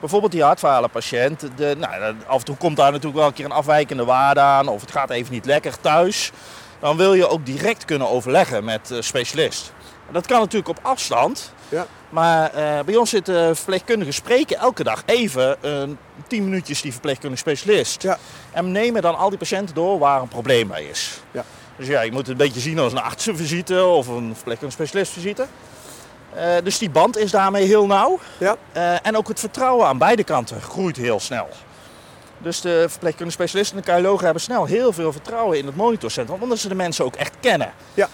Bijvoorbeeld 0.00 0.32
die 0.32 0.42
hartfalenpatiënt. 0.42 1.40
De, 1.56 1.74
nou, 1.78 2.14
af 2.26 2.38
en 2.38 2.44
toe 2.44 2.56
komt 2.56 2.76
daar 2.76 2.90
natuurlijk 2.90 3.18
wel 3.18 3.26
een 3.26 3.32
keer 3.32 3.44
een 3.44 3.50
afwijkende 3.50 4.04
waarde 4.04 4.40
aan 4.40 4.68
of 4.68 4.80
het 4.80 4.90
gaat 4.90 5.10
even 5.10 5.32
niet 5.32 5.44
lekker 5.44 5.80
thuis. 5.80 6.32
Dan 6.80 6.96
wil 6.96 7.14
je 7.14 7.28
ook 7.28 7.46
direct 7.46 7.84
kunnen 7.84 8.08
overleggen 8.08 8.64
met 8.64 8.86
de 8.86 9.02
specialist. 9.02 9.72
En 10.06 10.12
dat 10.12 10.26
kan 10.26 10.40
natuurlijk 10.40 10.68
op 10.68 10.78
afstand. 10.82 11.52
Ja. 11.68 11.86
Maar 12.08 12.50
uh, 12.54 12.80
bij 12.84 12.96
ons 12.96 13.10
zitten 13.10 13.56
verpleegkundigen 13.56 14.14
spreken 14.14 14.58
elke 14.58 14.84
dag 14.84 15.02
even 15.06 15.56
uh, 15.64 15.82
10 16.26 16.44
minuutjes 16.44 16.82
die 16.82 16.92
verpleegkundige 16.92 17.40
specialist. 17.40 18.02
Ja. 18.02 18.18
En 18.50 18.72
nemen 18.72 19.02
dan 19.02 19.16
al 19.16 19.28
die 19.28 19.38
patiënten 19.38 19.74
door 19.74 19.98
waar 19.98 20.20
een 20.20 20.28
probleem 20.28 20.68
bij 20.68 20.84
is. 20.84 21.20
Ja. 21.30 21.44
Dus 21.76 21.86
ja, 21.86 22.00
je 22.00 22.10
moet 22.10 22.20
het 22.20 22.28
een 22.28 22.36
beetje 22.36 22.60
zien 22.60 22.78
als 22.78 22.92
een 22.92 23.00
artsenvisite 23.00 23.84
of 23.84 24.06
een 24.06 24.34
verpleegkundige 24.34 24.82
specialistvisite. 24.82 25.46
Uh, 26.36 26.42
dus 26.64 26.78
die 26.78 26.90
band 26.90 27.16
is 27.16 27.30
daarmee 27.30 27.64
heel 27.64 27.86
nauw. 27.86 28.18
Ja. 28.38 28.56
En 29.02 29.16
ook 29.16 29.28
het 29.28 29.40
vertrouwen 29.40 29.86
aan 29.86 29.98
beide 29.98 30.24
kanten 30.24 30.60
groeit 30.60 30.96
heel 30.96 31.20
snel. 31.20 31.48
Dus 32.42 32.60
de 32.60 32.84
verpleegkundige 32.88 33.36
specialisten 33.38 33.76
en 33.76 33.82
de 33.82 33.88
cardiologen 33.88 34.24
hebben 34.24 34.42
snel 34.42 34.64
heel 34.64 34.92
veel 34.92 35.12
vertrouwen 35.12 35.58
in 35.58 35.66
het 35.66 35.76
monitorcentrum, 35.76 36.42
omdat 36.42 36.58
ze 36.58 36.68
de 36.68 36.74
mensen 36.74 37.04
ook 37.04 37.14
echt 37.16 37.34
kennen. 37.40 37.72
Ja. 37.94 38.08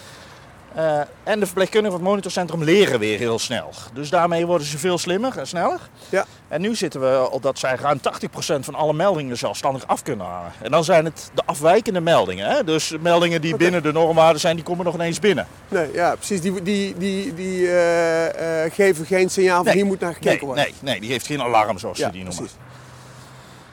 Uh, 0.77 0.99
en 1.23 1.41
de 1.41 1.47
verpleegkundigen 1.47 1.91
van 1.97 2.01
het 2.01 2.09
monitorcentrum 2.11 2.63
leren 2.65 2.99
weer 2.99 3.19
heel 3.19 3.39
snel. 3.39 3.71
Dus 3.93 4.11
daarmee 4.11 4.47
worden 4.47 4.67
ze 4.67 4.79
veel 4.79 4.99
slimmer 4.99 5.39
en 5.39 5.47
sneller. 5.47 5.79
Ja. 6.09 6.25
En 6.49 6.61
nu 6.61 6.75
zitten 6.75 7.01
we 7.01 7.29
op 7.31 7.43
dat 7.43 7.59
zij 7.59 7.75
ruim 7.75 7.99
80% 7.99 8.61
van 8.61 8.75
alle 8.75 8.93
meldingen 8.93 9.37
zelfstandig 9.39 9.87
af 9.87 10.03
kunnen 10.03 10.27
halen. 10.27 10.53
En 10.63 10.71
dan 10.71 10.85
zijn 10.85 11.05
het 11.05 11.31
de 11.35 11.43
afwijkende 11.47 12.01
meldingen. 12.01 12.49
Hè? 12.51 12.65
Dus 12.65 12.95
meldingen 13.01 13.41
die 13.41 13.57
binnen 13.57 13.83
de 13.83 13.93
normwaarden 13.93 14.41
zijn, 14.41 14.57
die 14.57 14.65
komen 14.65 14.85
nog 14.85 14.95
ineens 14.95 15.19
binnen. 15.21 15.47
Nee, 15.69 15.93
ja, 15.93 16.15
precies. 16.15 16.41
Die, 16.41 16.63
die, 16.63 16.95
die, 16.99 17.35
die 17.35 17.67
eh, 17.69 18.65
eh, 18.65 18.73
geven 18.73 19.07
geen 19.07 19.31
signaal 19.31 19.57
van 19.57 19.65
Nee. 19.65 19.75
hier 19.75 19.87
moet 19.87 20.01
naar 20.01 20.13
gekeken 20.15 20.31
Nee, 20.31 20.47
worden. 20.47 20.65
nee, 20.65 20.75
nee, 20.81 21.01
die 21.01 21.11
heeft 21.11 21.27
geen 21.27 21.43
alarm 21.43 21.79
zoals 21.79 21.99
Ja, 21.99 22.07
ze 22.07 22.13
die 22.13 22.25
noemen. 22.25 22.39
precies. 22.39 22.57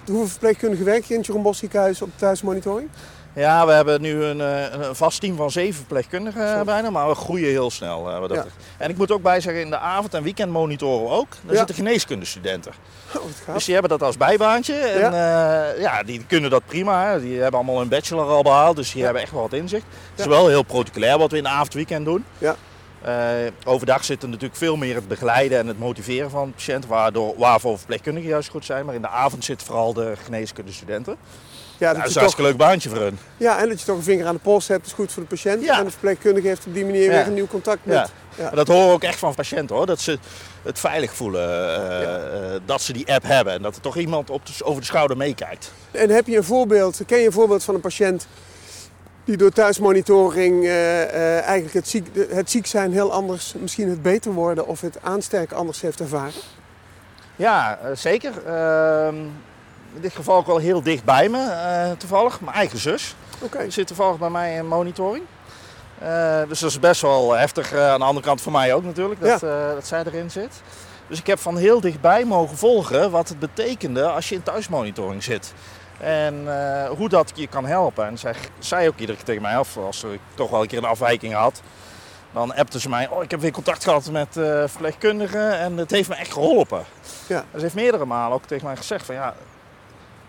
Hoeveel 0.06 0.28
verpleegkundigen 0.28 0.86
werken 0.86 1.06
je 1.08 1.14
in 1.14 1.20
het 1.20 1.28
Jeroen 1.28 1.56
ziekenhuis 1.56 2.02
op 2.02 2.10
thuismonitoring? 2.16 2.90
Ja, 3.34 3.66
we 3.66 3.72
hebben 3.72 4.02
nu 4.02 4.24
een, 4.24 4.42
eh, 4.42 4.64
een 4.88 4.96
vast 4.96 5.20
team 5.22 5.36
van 5.36 5.52
zeven 5.52 5.76
verpleegkundigen 5.76 6.56
eh, 6.60 6.62
bijna, 6.62 6.90
maar 6.90 7.08
we 7.08 7.16
groeien 7.16 7.50
heel 7.50 7.72
snel. 7.72 8.10
eh, 8.10 8.36
Ja. 8.36 8.46
En 8.78 8.90
ik 8.90 8.98
moet 8.98 9.12
ook 9.12 9.22
bij 9.22 9.42
zeggen, 9.42 9.62
in 9.62 9.70
de 9.70 9.78
avond- 9.78 10.14
en 10.14 10.24
weekend 10.24 10.52
monitoren 10.52 11.04
we 11.04 11.10
ook. 11.10 11.28
Daar 11.44 11.52
Ja. 11.52 11.58
zitten 11.58 11.76
geneeskundestudenten. 11.76 12.72
Oh. 13.18 13.54
Dus 13.54 13.64
die 13.66 13.74
hebben 13.74 13.92
dat 13.92 14.04
als 14.08 14.18
bijbaantje. 14.18 14.74
En 14.74 15.00
ja, 15.00 15.72
ja 15.72 16.04
die 16.04 16.26
kunnen 16.28 16.50
dat 16.50 16.66
prima. 16.66 17.18
Die 17.20 17.34
hebben 17.42 17.60
allemaal 17.60 17.80
hun 17.80 17.90
bachelor 17.90 18.26
al 18.30 18.44
behaald, 18.44 18.76
dus 18.76 18.92
die 18.92 19.04
hebben 19.04 19.22
echt 19.22 19.32
wel 19.32 19.42
wat 19.42 19.54
inzicht. 19.54 19.86
Het 20.12 20.20
is 20.20 20.26
wel 20.26 20.48
heel 20.48 20.64
protocolair 20.64 21.18
wat 21.18 21.32
we 21.32 21.38
in 21.38 21.44
de 21.44 21.50
avond-weekend 21.50 22.06
doen. 22.06 22.26
Ja. 22.38 22.56
Eh, 23.02 23.14
overdag 23.66 24.04
zit 24.06 24.22
er 24.24 24.28
natuurlijk 24.30 24.56
veel 24.60 24.76
meer 24.76 24.96
het 24.96 25.08
begeleiden 25.08 25.60
en 25.60 25.68
het 25.68 25.80
motiveren 25.80 26.30
van 26.30 26.46
de 26.48 26.54
patiënt, 26.54 26.86
waardoor, 26.86 27.34
waarvoor 27.38 27.78
verpleegkundigen 27.78 28.30
juist 28.30 28.50
goed 28.50 28.66
zijn. 28.66 28.86
Maar 28.86 28.96
in 28.96 29.02
de 29.02 29.08
avond 29.08 29.46
zitten 29.46 29.68
vooral 29.68 29.94
de 29.94 30.14
geneeskundestudenten. 30.24 31.16
ja, 31.78 31.88
Ja, 31.88 31.88
dat 31.88 31.98
dat 31.98 32.08
is 32.10 32.14
een 32.16 32.20
hartstikke 32.22 32.50
leuk 32.52 32.60
baantje 32.60 32.90
voor 32.90 32.98
hun. 33.00 33.18
ja, 33.38 33.60
en 33.62 33.70
dat 33.70 33.80
je 33.80 33.86
toch 33.86 33.98
een 33.98 34.04
vinger 34.04 34.26
aan 34.26 34.36
de 34.36 34.42
pols 34.42 34.68
hebt, 34.68 34.86
is 34.86 34.94
goed 34.94 35.12
voor 35.12 35.24
de 35.24 35.30
patiënt. 35.30 35.64
Ja. 35.64 35.78
En 35.80 35.84
de 35.86 35.92
verpleegkundige 35.92 36.48
heeft 36.48 36.66
op 36.68 36.74
die 36.74 36.86
manier 36.86 37.04
Ja. 37.04 37.10
weer 37.10 37.28
een 37.28 37.34
nieuw 37.34 37.48
contact 37.48 37.86
met... 37.86 37.96
Ja. 37.96 38.08
Ja. 38.38 38.44
Maar 38.44 38.56
dat 38.56 38.68
horen 38.68 38.88
we 38.88 38.94
ook 38.94 39.04
echt 39.04 39.20
van 39.20 39.36
patiënten 39.36 39.76
hoor. 39.76 39.86
Dat 39.86 40.00
ze 40.00 40.20
het 40.64 40.80
veilig 40.80 41.14
voelen. 41.14 41.42
eh, 41.44 42.02
Ja. 42.02 42.18
eh, 42.18 42.60
dat 42.66 42.82
ze 42.82 42.94
die 42.94 43.14
app 43.14 43.24
hebben. 43.24 43.54
En 43.54 43.62
dat 43.62 43.76
er 43.76 43.82
toch 43.82 43.98
iemand 43.98 44.30
op 44.30 44.46
de, 44.46 44.54
over 44.64 44.80
de 44.82 44.88
schouder 44.88 45.18
meekijkt. 45.18 45.72
En 45.92 46.10
heb 46.10 46.28
je 46.28 46.38
een 46.38 46.44
voorbeeld, 46.44 47.00
ken 47.08 47.20
je 47.20 47.26
een 47.26 47.32
voorbeeld 47.32 47.64
van 47.64 47.76
een 47.76 47.82
patiënt 47.82 48.28
die 49.32 49.40
door 49.40 49.52
thuismonitoring 49.52 50.64
eh, 50.64 51.02
eh, 51.04 51.44
eigenlijk 51.44 51.74
het 51.74 51.88
ziek, 51.88 52.08
het 52.30 52.50
ziek 52.50 52.66
zijn 52.66 52.92
heel 52.92 53.12
anders, 53.12 53.54
misschien 53.60 53.90
het 53.90 54.02
beter 54.02 54.32
worden 54.32 54.68
of 54.68 54.82
het 54.82 54.98
aansterken 55.02 55.58
anders 55.58 55.82
heeft 55.82 56.00
ervaren? 56.00 56.42
Ja, 57.36 57.78
eh, 57.78 57.90
zeker. 57.94 58.46
Ehm, 58.46 59.16
in 59.96 60.02
dit 60.02 60.14
geval 60.14 60.36
ook 60.36 60.46
wel 60.46 60.58
heel 60.58 60.82
dicht 60.82 61.04
bij 61.04 61.30
me, 61.30 61.96
toevallig. 61.98 62.42
Mijn 62.42 62.56
eigen 62.56 62.78
zus 62.78 63.16
Oké. 63.42 63.60
Die 63.60 63.72
zit 63.72 63.88
toevallig 63.88 64.18
bij 64.18 64.30
mij 64.30 64.56
in 64.56 64.68
monitoring. 64.68 65.24
Dus 66.48 66.60
dat 66.60 66.70
is 66.70 66.80
best 66.80 67.02
wel 67.02 67.32
heftig. 67.32 67.74
aan 67.74 68.00
de 68.00 68.06
andere 68.06 68.26
kant 68.26 68.42
voor 68.42 68.52
mij 68.52 68.74
ook 68.74 68.84
natuurlijk, 68.84 69.22
dat, 69.22 69.40
dat 69.76 69.88
zij 69.88 70.04
erin 70.04 70.32
zit. 70.32 70.62
Dus 71.08 71.20
ik 71.20 71.28
heb 71.28 71.40
van 71.40 71.58
heel 71.58 71.82
dichtbij 71.82 72.26
mogen 72.26 72.58
volgen 72.58 73.12
wat 73.12 73.30
het 73.30 73.40
betekende 73.40 74.08
als 74.08 74.30
je 74.30 74.36
in 74.36 74.44
thuismonitoring 74.44 75.24
zit. 75.24 75.54
En 76.02 76.44
eh, 76.48 76.90
hoe 76.90 77.10
dat 77.10 77.32
je 77.36 77.48
kan 77.48 77.66
helpen. 77.66 78.06
En 78.06 78.18
zij 78.18 78.36
zei 78.60 78.88
ook 78.88 78.98
iedere 78.98 79.18
keer 79.18 79.26
tegen 79.26 79.42
mij 79.42 79.58
af, 79.58 79.78
als 79.78 80.04
ik 80.04 80.20
toch 80.34 80.50
wel 80.50 80.62
een 80.62 80.68
keer 80.68 80.78
een 80.78 80.84
afwijking 80.84 81.34
had. 81.34 81.62
Dan 82.34 82.56
appte 82.56 82.80
ze 82.80 82.90
mij, 82.90 83.08
oh 83.10 83.24
ik 83.24 83.32
heb 83.32 83.40
weer 83.40 83.52
contact 83.52 83.84
gehad 83.84 84.12
met 84.12 84.38
eh 84.38 84.64
verpleegkundigen 84.68 85.58
en 85.60 85.78
het 85.78 85.92
heeft 85.92 86.10
me 86.10 86.16
echt 86.16 86.34
geholpen. 86.34 86.84
Ja. 87.28 87.46
Ze 87.56 87.62
heeft 87.62 87.74
meerdere 87.74 88.06
malen 88.06 88.34
ook 88.34 88.46
tegen 88.46 88.66
mij 88.66 88.76
gezegd 88.76 89.06
van 89.06 89.16
ja, 89.16 89.34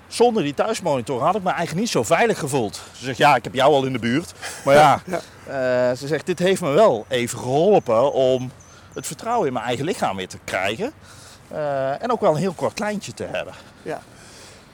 zonder 0.06 0.42
die 0.42 0.54
thuismonitor 0.54 1.22
had 1.22 1.34
ik 1.34 1.42
me 1.42 1.48
eigenlijk 1.50 1.80
niet 1.80 1.90
zo 1.90 2.02
veilig 2.02 2.38
gevoeld. 2.38 2.80
Ze 2.92 3.04
zegt 3.04 3.18
ja, 3.18 3.36
ik 3.36 3.44
heb 3.44 3.54
jou 3.54 3.72
al 3.74 3.84
in 3.84 3.92
de 3.92 3.98
buurt. 3.98 4.32
Maar 4.64 4.74
ja, 4.74 5.00
Ja. 5.04 5.20
eh, 5.90 5.96
ze 5.96 6.06
zegt 6.06 6.26
dit 6.26 6.38
heeft 6.38 6.60
me 6.60 6.70
wel 6.70 7.04
even 7.08 7.38
geholpen 7.38 8.12
om 8.12 8.50
het 8.94 9.06
vertrouwen 9.06 9.46
in 9.46 9.52
mijn 9.52 9.64
eigen 9.64 9.84
lichaam 9.84 10.16
weer 10.16 10.28
te 10.28 10.38
krijgen. 10.44 10.92
En 11.98 12.12
ook 12.12 12.20
wel 12.20 12.30
een 12.30 12.36
heel 12.36 12.52
kort 12.52 12.78
lijntje 12.78 13.12
te 13.14 13.24
hebben. 13.24 13.54
Ja. 13.82 14.00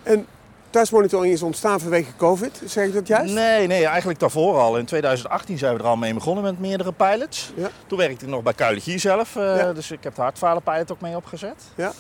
En 0.03 0.27
Thuismonitoring 0.71 1.33
is 1.33 1.43
ontstaan 1.43 1.81
vanwege 1.81 2.11
COVID, 2.17 2.63
zeg 2.65 2.87
ik 2.87 2.95
dat 2.95 3.07
juist? 3.07 3.35
Nee, 3.35 3.67
nee, 3.67 3.87
eigenlijk 3.87 4.19
daarvoor 4.19 4.59
al. 4.59 4.77
In 4.79 4.85
2018 4.85 5.59
zijn 5.59 5.75
we 5.75 5.81
er 5.81 5.87
al 5.87 5.97
mee 5.97 6.15
begonnen 6.15 6.45
met 6.45 6.61
meerdere 6.61 6.93
pilots. 6.93 7.53
Ja. 7.55 7.69
Toen 7.87 7.99
werkte 7.99 8.25
ik 8.25 8.31
nog 8.31 8.43
bij 8.43 8.53
Kuiligier 8.53 8.99
zelf, 8.99 9.37
uh, 9.37 9.57
Ja. 9.57 9.73
dus 9.73 9.91
ik 9.91 10.05
heb 10.05 10.15
de 10.15 10.21
hartfalenpilot 10.21 10.93
ook 10.93 11.01
mee 11.01 11.17
opgezet. 11.17 11.63
Ja. 11.75 11.93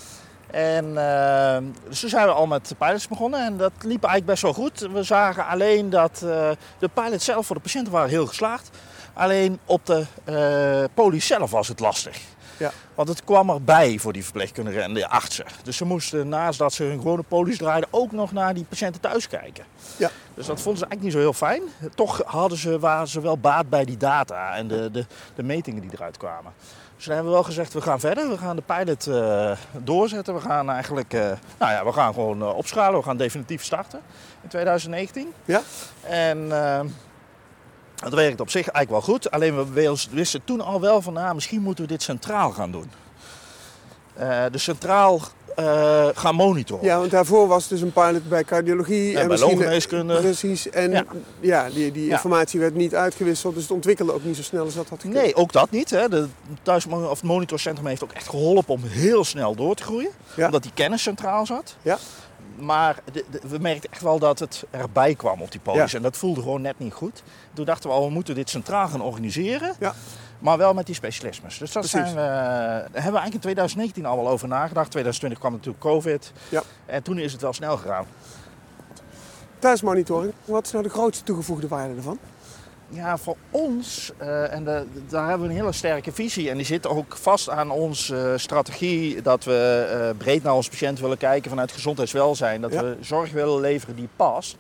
En 0.51 0.85
uh, 0.85 1.57
dus 1.89 2.01
toen 2.01 2.11
zijn 2.11 2.27
we 2.27 2.33
al 2.33 2.47
met 2.47 2.69
de 2.69 2.75
pilots 2.75 3.09
begonnen 3.09 3.45
en 3.45 3.57
dat 3.57 3.73
liep 3.81 4.03
eigenlijk 4.05 4.27
best 4.27 4.43
wel 4.43 4.53
goed. 4.53 4.89
We 4.93 5.03
zagen 5.03 5.47
alleen 5.47 5.91
dat 5.91 6.21
uh, 6.25 6.31
de 6.79 6.89
pilots 6.95 7.25
zelf 7.25 7.47
voor 7.47 7.57
de 7.57 7.63
patiënten 7.63 7.93
waren 7.93 8.09
heel 8.09 8.27
geslaagd. 8.27 8.71
Alleen 9.13 9.59
op 9.65 9.87
de 9.87 10.05
uh, 10.29 10.85
poli 10.95 11.21
zelf 11.21 11.51
was 11.51 11.69
het 11.69 11.81
lastig. 11.81 12.19
Ja. 12.59 12.71
Want 12.95 13.09
het 13.09 13.25
kwam 13.25 13.50
erbij 13.50 13.99
voor 13.99 14.12
die 14.12 14.25
verpleegkundigen 14.25 14.83
en 14.83 14.95
de 14.95 15.09
artsen. 15.09 15.45
Dus 15.62 15.77
ze 15.77 15.85
moesten 15.85 16.29
naast 16.29 16.59
dat 16.59 16.73
ze 16.73 16.83
hun 16.83 16.99
gewone 16.99 17.23
polies 17.23 17.57
draaiden 17.57 17.88
ook 17.93 18.12
nog 18.12 18.33
naar 18.33 18.55
die 18.55 18.65
patiënten 18.69 19.00
thuis 19.00 19.29
kijken. 19.29 19.65
Ja. 19.97 20.11
Dus 20.35 20.47
dat 20.47 20.61
vonden 20.61 20.79
ze 20.79 20.87
eigenlijk 20.87 21.03
niet 21.03 21.12
zo 21.12 21.19
heel 21.19 21.33
fijn. 21.33 21.62
Toch 21.95 22.23
hadden 22.27 22.59
ze, 22.59 22.79
waren 22.79 23.09
ze 23.09 23.21
wel 23.21 23.38
baat 23.38 23.69
bij 23.69 23.85
die 23.85 23.97
data 23.97 24.57
en 24.57 24.69
de, 24.69 24.91
de, 24.91 25.07
de 25.35 25.43
metingen 25.43 25.81
die 25.81 25.91
eruit 25.93 26.17
kwamen. 26.17 26.53
Dus 26.99 27.07
dan 27.07 27.15
hebben 27.15 27.33
we 27.33 27.38
wel 27.38 27.49
gezegd, 27.49 27.73
we 27.73 27.81
gaan 27.81 28.00
verder. 28.00 28.29
We 28.29 28.38
gaan 28.38 28.57
de 28.57 28.62
pilot 28.62 29.07
uh, 29.07 29.50
doorzetten. 29.73 30.35
We 30.35 30.41
gaan 30.41 30.71
eigenlijk, 30.71 31.15
uh, 31.15 31.21
nou 31.59 31.73
ja, 31.73 31.85
we 31.85 31.93
gaan 31.93 32.15
gewoon 32.15 32.41
uh, 32.41 32.57
opschalen. 32.57 32.99
We 32.99 33.05
gaan 33.05 33.17
definitief 33.17 33.65
starten 33.65 34.00
in 34.43 34.49
2019. 34.49 35.33
Ja. 35.45 35.62
En 36.03 36.49
dat 38.02 38.14
werkt 38.14 38.40
op 38.40 38.50
zich 38.50 38.69
eigenlijk 38.69 39.07
wel 39.07 39.14
goed. 39.14 39.31
Alleen 39.31 39.73
we 39.73 39.97
wisten 40.11 40.40
toen 40.45 40.61
al 40.61 40.81
wel 40.81 41.02
van, 41.02 41.12
nou, 41.12 41.35
misschien 41.35 41.62
moeten 41.62 41.85
we 41.85 41.90
dit 41.90 42.02
centraal 42.02 42.50
gaan 42.50 42.71
doen. 42.71 42.90
Uh, 44.21 44.45
dus 44.50 44.62
centraal 44.62 45.21
uh, 45.59 46.07
gaan 46.14 46.35
monitoren. 46.35 46.85
Ja, 46.85 46.99
want 46.99 47.11
daarvoor 47.11 47.49
was 47.49 47.69
dus 47.69 47.81
een 47.81 47.93
pilot 47.93 48.28
bij 48.28 48.45
cardiologie. 48.45 49.14
En, 49.14 49.23
en 49.23 49.28
bij 49.28 49.38
longgeneeskunde. 49.38 50.21
Precies. 50.21 50.71
En 50.71 50.90
ja, 50.90 51.05
ja 51.40 51.69
die, 51.71 51.93
die 51.93 52.11
informatie 52.11 52.61
werd 52.61 52.75
niet 52.75 52.95
uitgewisseld. 52.95 53.55
Dus 53.55 53.62
het 53.62 53.73
ontwikkelde 53.73 54.12
ook 54.12 54.25
niet 54.25 54.37
zo 54.37 54.43
snel 54.43 54.64
als 54.64 54.75
dat 54.75 54.88
had 54.88 55.00
gekund. 55.00 55.23
Nee, 55.23 55.35
ook 55.37 55.52
dat 55.52 55.71
niet. 55.71 55.90
Hè. 55.90 56.09
De 56.09 56.26
thuis 56.62 56.87
of 56.87 57.09
het 57.11 57.23
monitorcentrum 57.23 57.87
heeft 57.87 58.05
ook 58.05 58.12
echt 58.12 58.28
geholpen 58.28 58.75
om 58.75 58.83
heel 58.85 59.25
snel 59.25 59.55
door 59.55 59.75
te 59.75 59.83
groeien. 59.83 60.11
Ja. 60.35 60.47
Omdat 60.47 60.62
die 60.62 60.73
kennis 60.75 61.02
centraal 61.02 61.47
zat. 61.47 61.76
Ja. 61.83 61.99
Maar 62.59 63.00
de, 63.12 63.25
de, 63.31 63.41
we 63.49 63.59
merkten 63.59 63.93
echt 63.93 64.03
wel 64.03 64.19
dat 64.19 64.38
het 64.38 64.65
erbij 64.71 65.15
kwam 65.15 65.43
op 65.43 65.50
die 65.50 65.61
polis. 65.61 65.91
Ja. 65.91 65.97
En 65.97 66.03
dat 66.03 66.17
voelde 66.17 66.41
gewoon 66.41 66.62
net 66.62 66.79
niet 66.79 66.93
goed. 66.93 67.23
Toen 67.53 67.65
dachten 67.65 67.91
we 67.91 67.97
al, 67.97 68.05
we 68.05 68.12
moeten 68.12 68.35
dit 68.35 68.50
centraal 68.50 68.88
gaan 68.88 69.03
organiseren. 69.03 69.75
Ja. 69.79 69.95
Maar 70.38 70.59
wel 70.59 70.75
met 70.75 70.87
die 70.87 70.95
specialismes. 70.95 71.59
Dus 71.59 71.73
dat 71.73 71.91
Precies. 71.91 72.11
zijn 72.11 72.15
we, 72.15 72.21
daar 72.21 72.81
hebben 72.81 72.93
we 72.93 73.03
eigenlijk 73.03 73.35
in 73.35 73.41
2019 73.41 74.07
al 74.07 74.17
wel 74.17 74.29
over 74.29 74.49
nagedacht. 74.49 74.91
2020 74.91 75.38
kwam 75.38 75.53
natuurlijk 75.53 75.81
COVID. 75.81 76.33
Ja. 76.49 76.62
En 76.87 77.03
toen 77.03 77.19
is 77.19 77.33
het 77.33 77.41
wel 77.41 77.53
snel 77.53 77.77
gegaan. 77.77 78.07
Thuismonitoring, 79.59 80.33
wat 80.45 80.67
is 80.67 80.73
nou 80.73 80.85
de 80.85 80.91
grootste 80.91 81.25
toegevoegde 81.25 81.69
waarde 81.69 81.95
ervan? 81.95 82.19
Ja, 82.90 83.18
voor 83.18 83.37
ons, 83.50 84.12
uh, 84.23 84.52
en 84.52 84.64
de, 84.64 84.85
daar 85.09 85.28
hebben 85.28 85.47
we 85.47 85.52
een 85.52 85.61
hele 85.61 85.73
sterke 85.73 86.12
visie. 86.12 86.50
En 86.50 86.57
die 86.57 86.66
zit 86.66 86.87
ook 86.87 87.16
vast 87.16 87.49
aan 87.50 87.71
onze 87.71 88.14
uh, 88.14 88.33
strategie 88.37 89.23
dat 89.23 89.45
we 89.45 89.88
uh, 89.92 90.18
breed 90.18 90.42
naar 90.42 90.54
onze 90.54 90.71
patiënt 90.71 91.00
willen 91.00 91.18
kijken 91.18 91.50
vanuit 91.50 91.73
gezondheidswelzijn. 91.73 92.61
Dat 92.61 92.73
Ja. 92.73 92.83
we 92.83 92.97
zorg 93.00 93.33
willen 93.33 93.61
leveren 93.61 93.97
die 93.97 94.09
past. 94.16 94.57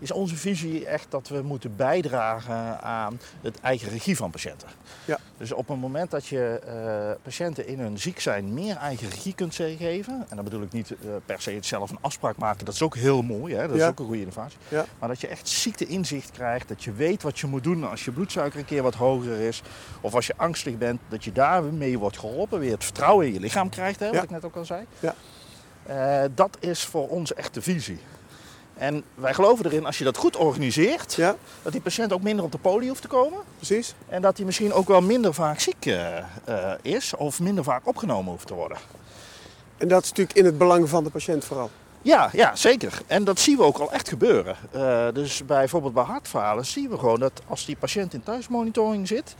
Is 0.00 0.10
onze 0.10 0.36
visie 0.36 0.86
echt 0.86 1.06
dat 1.10 1.28
we 1.28 1.42
moeten 1.42 1.76
bijdragen 1.76 2.80
aan 2.80 3.20
het 3.40 3.60
eigen 3.60 3.88
regie 3.88 4.16
van 4.16 4.30
patiënten. 4.30 4.68
Ja. 5.04 5.18
Dus 5.36 5.52
op 5.52 5.68
het 5.68 5.80
moment 5.80 6.10
dat 6.10 6.26
je 6.26 6.60
uh, 6.66 7.22
patiënten 7.22 7.66
in 7.66 7.78
hun 7.80 7.98
ziek 7.98 8.20
zijn 8.20 8.54
meer 8.54 8.76
eigen 8.76 9.08
regie 9.10 9.34
kunt 9.34 9.54
geven. 9.54 10.26
En 10.28 10.36
dan 10.36 10.44
bedoel 10.44 10.62
ik 10.62 10.72
niet 10.72 10.90
uh, 10.90 10.96
per 11.26 11.40
se 11.42 11.50
het 11.50 11.66
zelf 11.66 11.90
een 11.90 11.98
afspraak 12.00 12.36
maken. 12.36 12.64
Dat 12.64 12.74
is 12.74 12.82
ook 12.82 12.96
heel 12.96 13.22
mooi. 13.22 13.54
Hè? 13.54 13.68
Dat 13.68 13.76
Ja. 13.76 13.82
is 13.84 13.90
ook 13.90 13.98
een 13.98 14.04
goede 14.04 14.20
innovatie. 14.20 14.58
Ja. 14.68 14.84
Maar 14.98 15.08
dat 15.08 15.20
je 15.20 15.26
echt 15.26 15.48
ziekteinzicht 15.48 16.30
krijgt. 16.30 16.68
Dat 16.68 16.84
je 16.84 16.92
weet 16.92 17.22
wat 17.22 17.38
je 17.38 17.46
moet 17.46 17.64
doen 17.64 17.90
als 17.90 18.04
je 18.04 18.10
bloedsuiker 18.12 18.58
een 18.58 18.64
keer 18.64 18.82
wat 18.82 18.94
hoger 18.94 19.40
is. 19.40 19.62
Of 20.00 20.14
als 20.14 20.26
je 20.26 20.34
angstig 20.36 20.78
bent. 20.78 21.00
Dat 21.08 21.24
je 21.24 21.32
daarmee 21.32 21.98
wordt 21.98 22.18
geholpen. 22.18 22.58
Weer 22.58 22.72
het 22.72 22.84
vertrouwen 22.84 23.26
in 23.26 23.32
je 23.32 23.40
lichaam 23.40 23.68
krijgt. 23.68 24.00
Hè? 24.00 24.10
Wat 24.12 24.22
ik 24.22 24.30
net 24.30 24.44
ook 24.44 24.56
al 24.56 24.64
zei. 24.64 24.84
Ja. 24.98 25.14
Uh, 25.90 26.22
dat 26.34 26.56
is 26.60 26.84
voor 26.84 27.08
ons 27.08 27.34
echt 27.34 27.54
de 27.54 27.62
visie. 27.62 27.98
En 28.80 29.04
wij 29.14 29.34
geloven 29.34 29.64
erin, 29.64 29.86
als 29.86 29.98
je 29.98 30.04
dat 30.04 30.16
goed 30.16 30.36
organiseert, 30.36 31.14
Ja, 31.14 31.36
dat 31.62 31.72
die 31.72 31.80
patiënt 31.80 32.12
ook 32.12 32.22
minder 32.22 32.44
op 32.44 32.52
de 32.52 32.58
poli 32.58 32.88
hoeft 32.88 33.02
te 33.02 33.08
komen. 33.08 33.38
precies. 33.56 33.94
En 34.08 34.22
dat 34.22 34.36
hij 34.36 34.46
misschien 34.46 34.72
ook 34.72 34.88
wel 34.88 35.00
minder 35.00 35.34
vaak 35.34 35.60
ziek 35.60 35.86
uh, 35.86 36.16
uh, 36.48 36.72
is 36.82 37.16
of 37.16 37.40
minder 37.40 37.64
vaak 37.64 37.86
opgenomen 37.86 38.30
hoeft 38.30 38.46
te 38.46 38.54
worden. 38.54 38.78
En 39.76 39.88
dat 39.88 40.02
is 40.02 40.08
natuurlijk 40.08 40.38
in 40.38 40.44
het 40.44 40.58
belang 40.58 40.88
van 40.88 41.04
de 41.04 41.10
patiënt 41.10 41.44
vooral. 41.44 41.70
Ja, 42.02 42.30
ja, 42.32 42.56
zeker. 42.56 43.02
En 43.06 43.24
dat 43.24 43.38
zien 43.38 43.56
we 43.56 43.62
ook 43.62 43.78
al 43.78 43.92
echt 43.92 44.08
gebeuren. 44.08 44.56
Uh, 44.74 45.06
dus 45.12 45.44
bijvoorbeeld 45.44 45.94
bij 45.94 46.04
hartfalen 46.04 46.66
zien 46.66 46.88
we 46.88 46.98
gewoon 46.98 47.20
dat 47.20 47.42
als 47.46 47.64
die 47.64 47.76
patiënt 47.76 48.14
in 48.14 48.22
thuismonitoring 48.22 49.08
zit, 49.08 49.34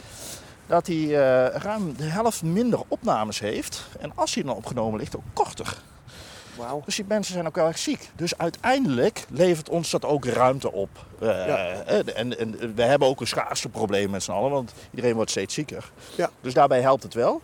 dat 0.66 0.86
hij 0.86 1.06
ruim 1.52 1.96
de 1.96 2.04
helft 2.04 2.42
minder 2.42 2.80
opnames 2.88 3.40
heeft. 3.40 3.86
En 3.98 4.12
als 4.14 4.34
hij 4.34 4.42
dan 4.42 4.56
opgenomen 4.56 4.98
ligt, 4.98 5.16
ook 5.16 5.22
korter. 5.32 5.82
Dus 6.84 6.96
die 6.96 7.04
mensen 7.08 7.32
zijn 7.34 7.46
ook 7.46 7.56
heel 7.56 7.66
erg 7.66 7.78
ziek. 7.78 8.10
Dus 8.16 8.38
uiteindelijk 8.38 9.24
levert 9.30 9.68
ons 9.68 9.90
dat 9.90 10.04
ook 10.04 10.24
ruimte 10.24 10.72
op. 10.72 10.88
Uh, 11.22 11.28
Ja. 11.28 11.82
en, 12.14 12.38
en 12.38 12.74
we 12.74 12.82
hebben 12.82 13.08
ook 13.08 13.20
een 13.20 13.26
schaarste 13.26 13.68
probleem 13.68 14.10
met 14.10 14.22
z'n 14.22 14.30
allen, 14.30 14.50
want 14.50 14.72
iedereen 14.90 15.14
wordt 15.14 15.30
steeds 15.30 15.54
zieker. 15.54 15.90
Ja. 16.16 16.30
Dus 16.40 16.54
daarbij 16.54 16.80
helpt 16.80 17.02
het 17.02 17.14
wel. 17.14 17.40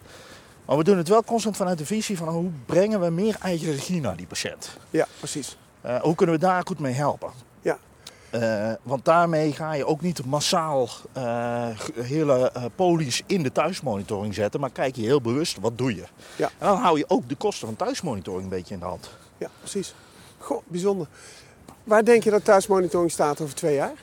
Maar 0.64 0.76
we 0.76 0.84
doen 0.84 0.96
het 0.96 1.08
wel 1.08 1.24
constant 1.24 1.56
vanuit 1.56 1.78
de 1.78 1.86
visie 1.86 2.16
van 2.16 2.28
hoe 2.28 2.50
brengen 2.66 3.00
we 3.00 3.10
meer 3.10 3.36
eigen 3.42 3.70
regie 3.72 4.00
naar 4.00 4.16
die 4.16 4.26
patiënt. 4.26 4.76
Ja, 4.90 5.06
precies. 5.18 5.56
Uh, 5.86 6.00
hoe 6.00 6.14
kunnen 6.14 6.34
we 6.34 6.40
daar 6.40 6.62
goed 6.66 6.78
mee 6.78 6.92
helpen? 6.92 7.30
Uh, 8.34 8.72
want 8.82 9.04
daarmee 9.04 9.52
ga 9.52 9.72
je 9.72 9.86
ook 9.86 10.00
niet 10.00 10.24
massaal 10.24 10.88
uh, 11.16 11.68
hele 12.00 12.52
polies 12.74 13.22
in 13.26 13.42
de 13.42 13.52
thuismonitoring 13.52 14.34
zetten, 14.34 14.60
maar 14.60 14.70
kijk 14.70 14.96
je 14.96 15.02
heel 15.02 15.20
bewust 15.20 15.58
wat 15.60 15.78
doe 15.78 15.94
je. 15.94 16.04
Ja. 16.36 16.50
En 16.58 16.66
dan 16.66 16.78
hou 16.78 16.98
je 16.98 17.04
ook 17.08 17.28
de 17.28 17.34
kosten 17.34 17.66
van 17.66 17.76
thuismonitoring 17.76 18.42
een 18.42 18.48
beetje 18.48 18.74
in 18.74 18.80
de 18.80 18.86
hand. 18.86 19.10
Ja, 19.38 19.48
precies. 19.60 19.94
Goh, 20.38 20.62
bijzonder. 20.66 21.06
Waar 21.84 22.04
denk 22.04 22.24
je 22.24 22.30
dat 22.30 22.44
thuismonitoring 22.44 23.10
staat 23.10 23.40
over 23.40 23.54
twee 23.54 23.74
jaar? 23.74 23.94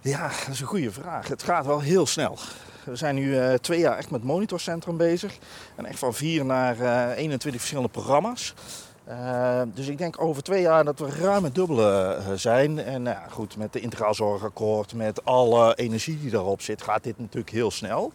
Ja, 0.00 0.28
dat 0.28 0.48
is 0.48 0.60
een 0.60 0.66
goede 0.66 0.92
vraag. 0.92 1.28
Het 1.28 1.42
gaat 1.42 1.66
wel 1.66 1.80
heel 1.80 2.06
snel. 2.06 2.38
We 2.84 2.96
zijn 2.96 3.14
nu 3.14 3.58
twee 3.58 3.78
jaar 3.78 3.96
echt 3.96 4.10
met 4.10 4.22
Monitorcentrum 4.22 4.96
bezig. 4.96 5.38
En 5.76 5.86
echt 5.86 5.98
van 5.98 6.14
vier 6.14 6.44
naar 6.44 6.78
uh, 6.78 7.16
21 7.16 7.60
verschillende 7.60 7.92
programma's. 7.92 8.54
Uh, 9.08 9.62
dus 9.74 9.88
ik 9.88 9.98
denk 9.98 10.22
over 10.22 10.42
twee 10.42 10.62
jaar 10.62 10.84
dat 10.84 10.98
we 10.98 11.10
ruim 11.10 11.44
het 11.44 11.54
dubbele 11.54 12.18
uh, 12.18 12.32
zijn. 12.34 12.78
En 12.78 13.06
uh, 13.06 13.16
goed, 13.30 13.56
met 13.56 13.72
de 13.72 13.80
integraal 13.80 14.14
zorgakkoord, 14.14 14.94
met 14.94 15.24
alle 15.24 15.74
energie 15.74 16.20
die 16.20 16.30
daarop 16.30 16.60
zit, 16.60 16.82
gaat 16.82 17.04
dit 17.04 17.18
natuurlijk 17.18 17.50
heel 17.50 17.70
snel. 17.70 18.12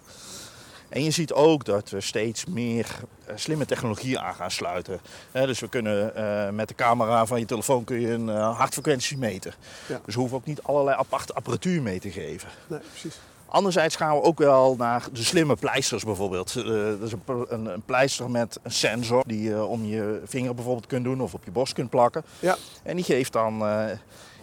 En 0.90 1.04
je 1.04 1.12
ziet 1.12 1.34
ook 1.34 1.66
dat 1.66 1.90
we 1.90 2.02
steeds 2.02 2.46
meer 2.46 2.96
uh, 3.30 3.34
slimme 3.36 3.66
technologie 3.66 4.20
aan 4.20 4.34
gaan 4.34 4.52
sluiten. 4.52 5.00
Uh, 5.34 5.44
dus 5.44 5.60
we 5.60 5.70
kunnen 5.70 6.14
met 6.56 6.68
de 6.68 6.76
camera 6.76 7.26
van 7.26 7.40
je 7.40 7.46
telefoon 7.46 7.84
kun 7.84 8.00
je 8.00 8.12
een 8.12 8.28
hartfrequentie 8.28 9.18
meten. 9.18 9.54
Ja. 9.88 10.00
Dus 10.06 10.14
we 10.14 10.20
hoeven 10.20 10.38
ook 10.38 10.46
niet 10.46 10.64
allerlei 10.64 10.98
aparte 10.98 11.34
apparatuur 11.34 11.82
mee 11.82 12.00
te 12.00 12.12
geven. 12.12 12.50
Nee, 12.68 12.80
precies. 12.80 13.20
Anderzijds 13.50 13.96
gaan 13.96 14.16
we 14.16 14.22
ook 14.22 14.38
wel 14.38 14.76
naar 14.78 15.08
de 15.12 15.24
slimme 15.24 15.56
pleisters 15.56 16.04
bijvoorbeeld. 16.04 16.56
Uh, 16.56 16.66
dat 16.66 17.02
is 17.02 17.12
een, 17.12 17.46
een, 17.48 17.66
een, 17.66 17.82
pleister 17.82 18.30
met 18.30 18.60
een 18.64 18.72
sensor 18.72 19.24
die 19.28 19.42
je 19.42 19.64
om 19.64 19.86
je 19.86 20.22
vinger 20.26 20.56
bijvoorbeeld 20.56 20.88
kunt 20.88 21.04
doen 21.04 21.22
of 21.22 21.34
op 21.34 21.44
je 21.46 21.52
borst 21.52 21.74
kunt 21.74 21.90
plakken. 21.90 22.24
Ja. 22.40 22.58
En 22.84 22.96
die 22.96 23.06
geeft 23.06 23.34
dan 23.34 23.62
uh, 23.62 23.86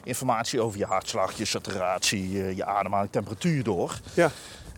informatie 0.04 0.60
over 0.60 0.78
je 0.78 0.84
hartslag, 0.84 1.32
je 1.32 1.44
saturatie, 1.44 2.54
je 2.56 2.64
ademhaling, 2.64 3.12
temperatuur 3.12 3.64
door. 3.64 3.98
Ja. 4.14 4.30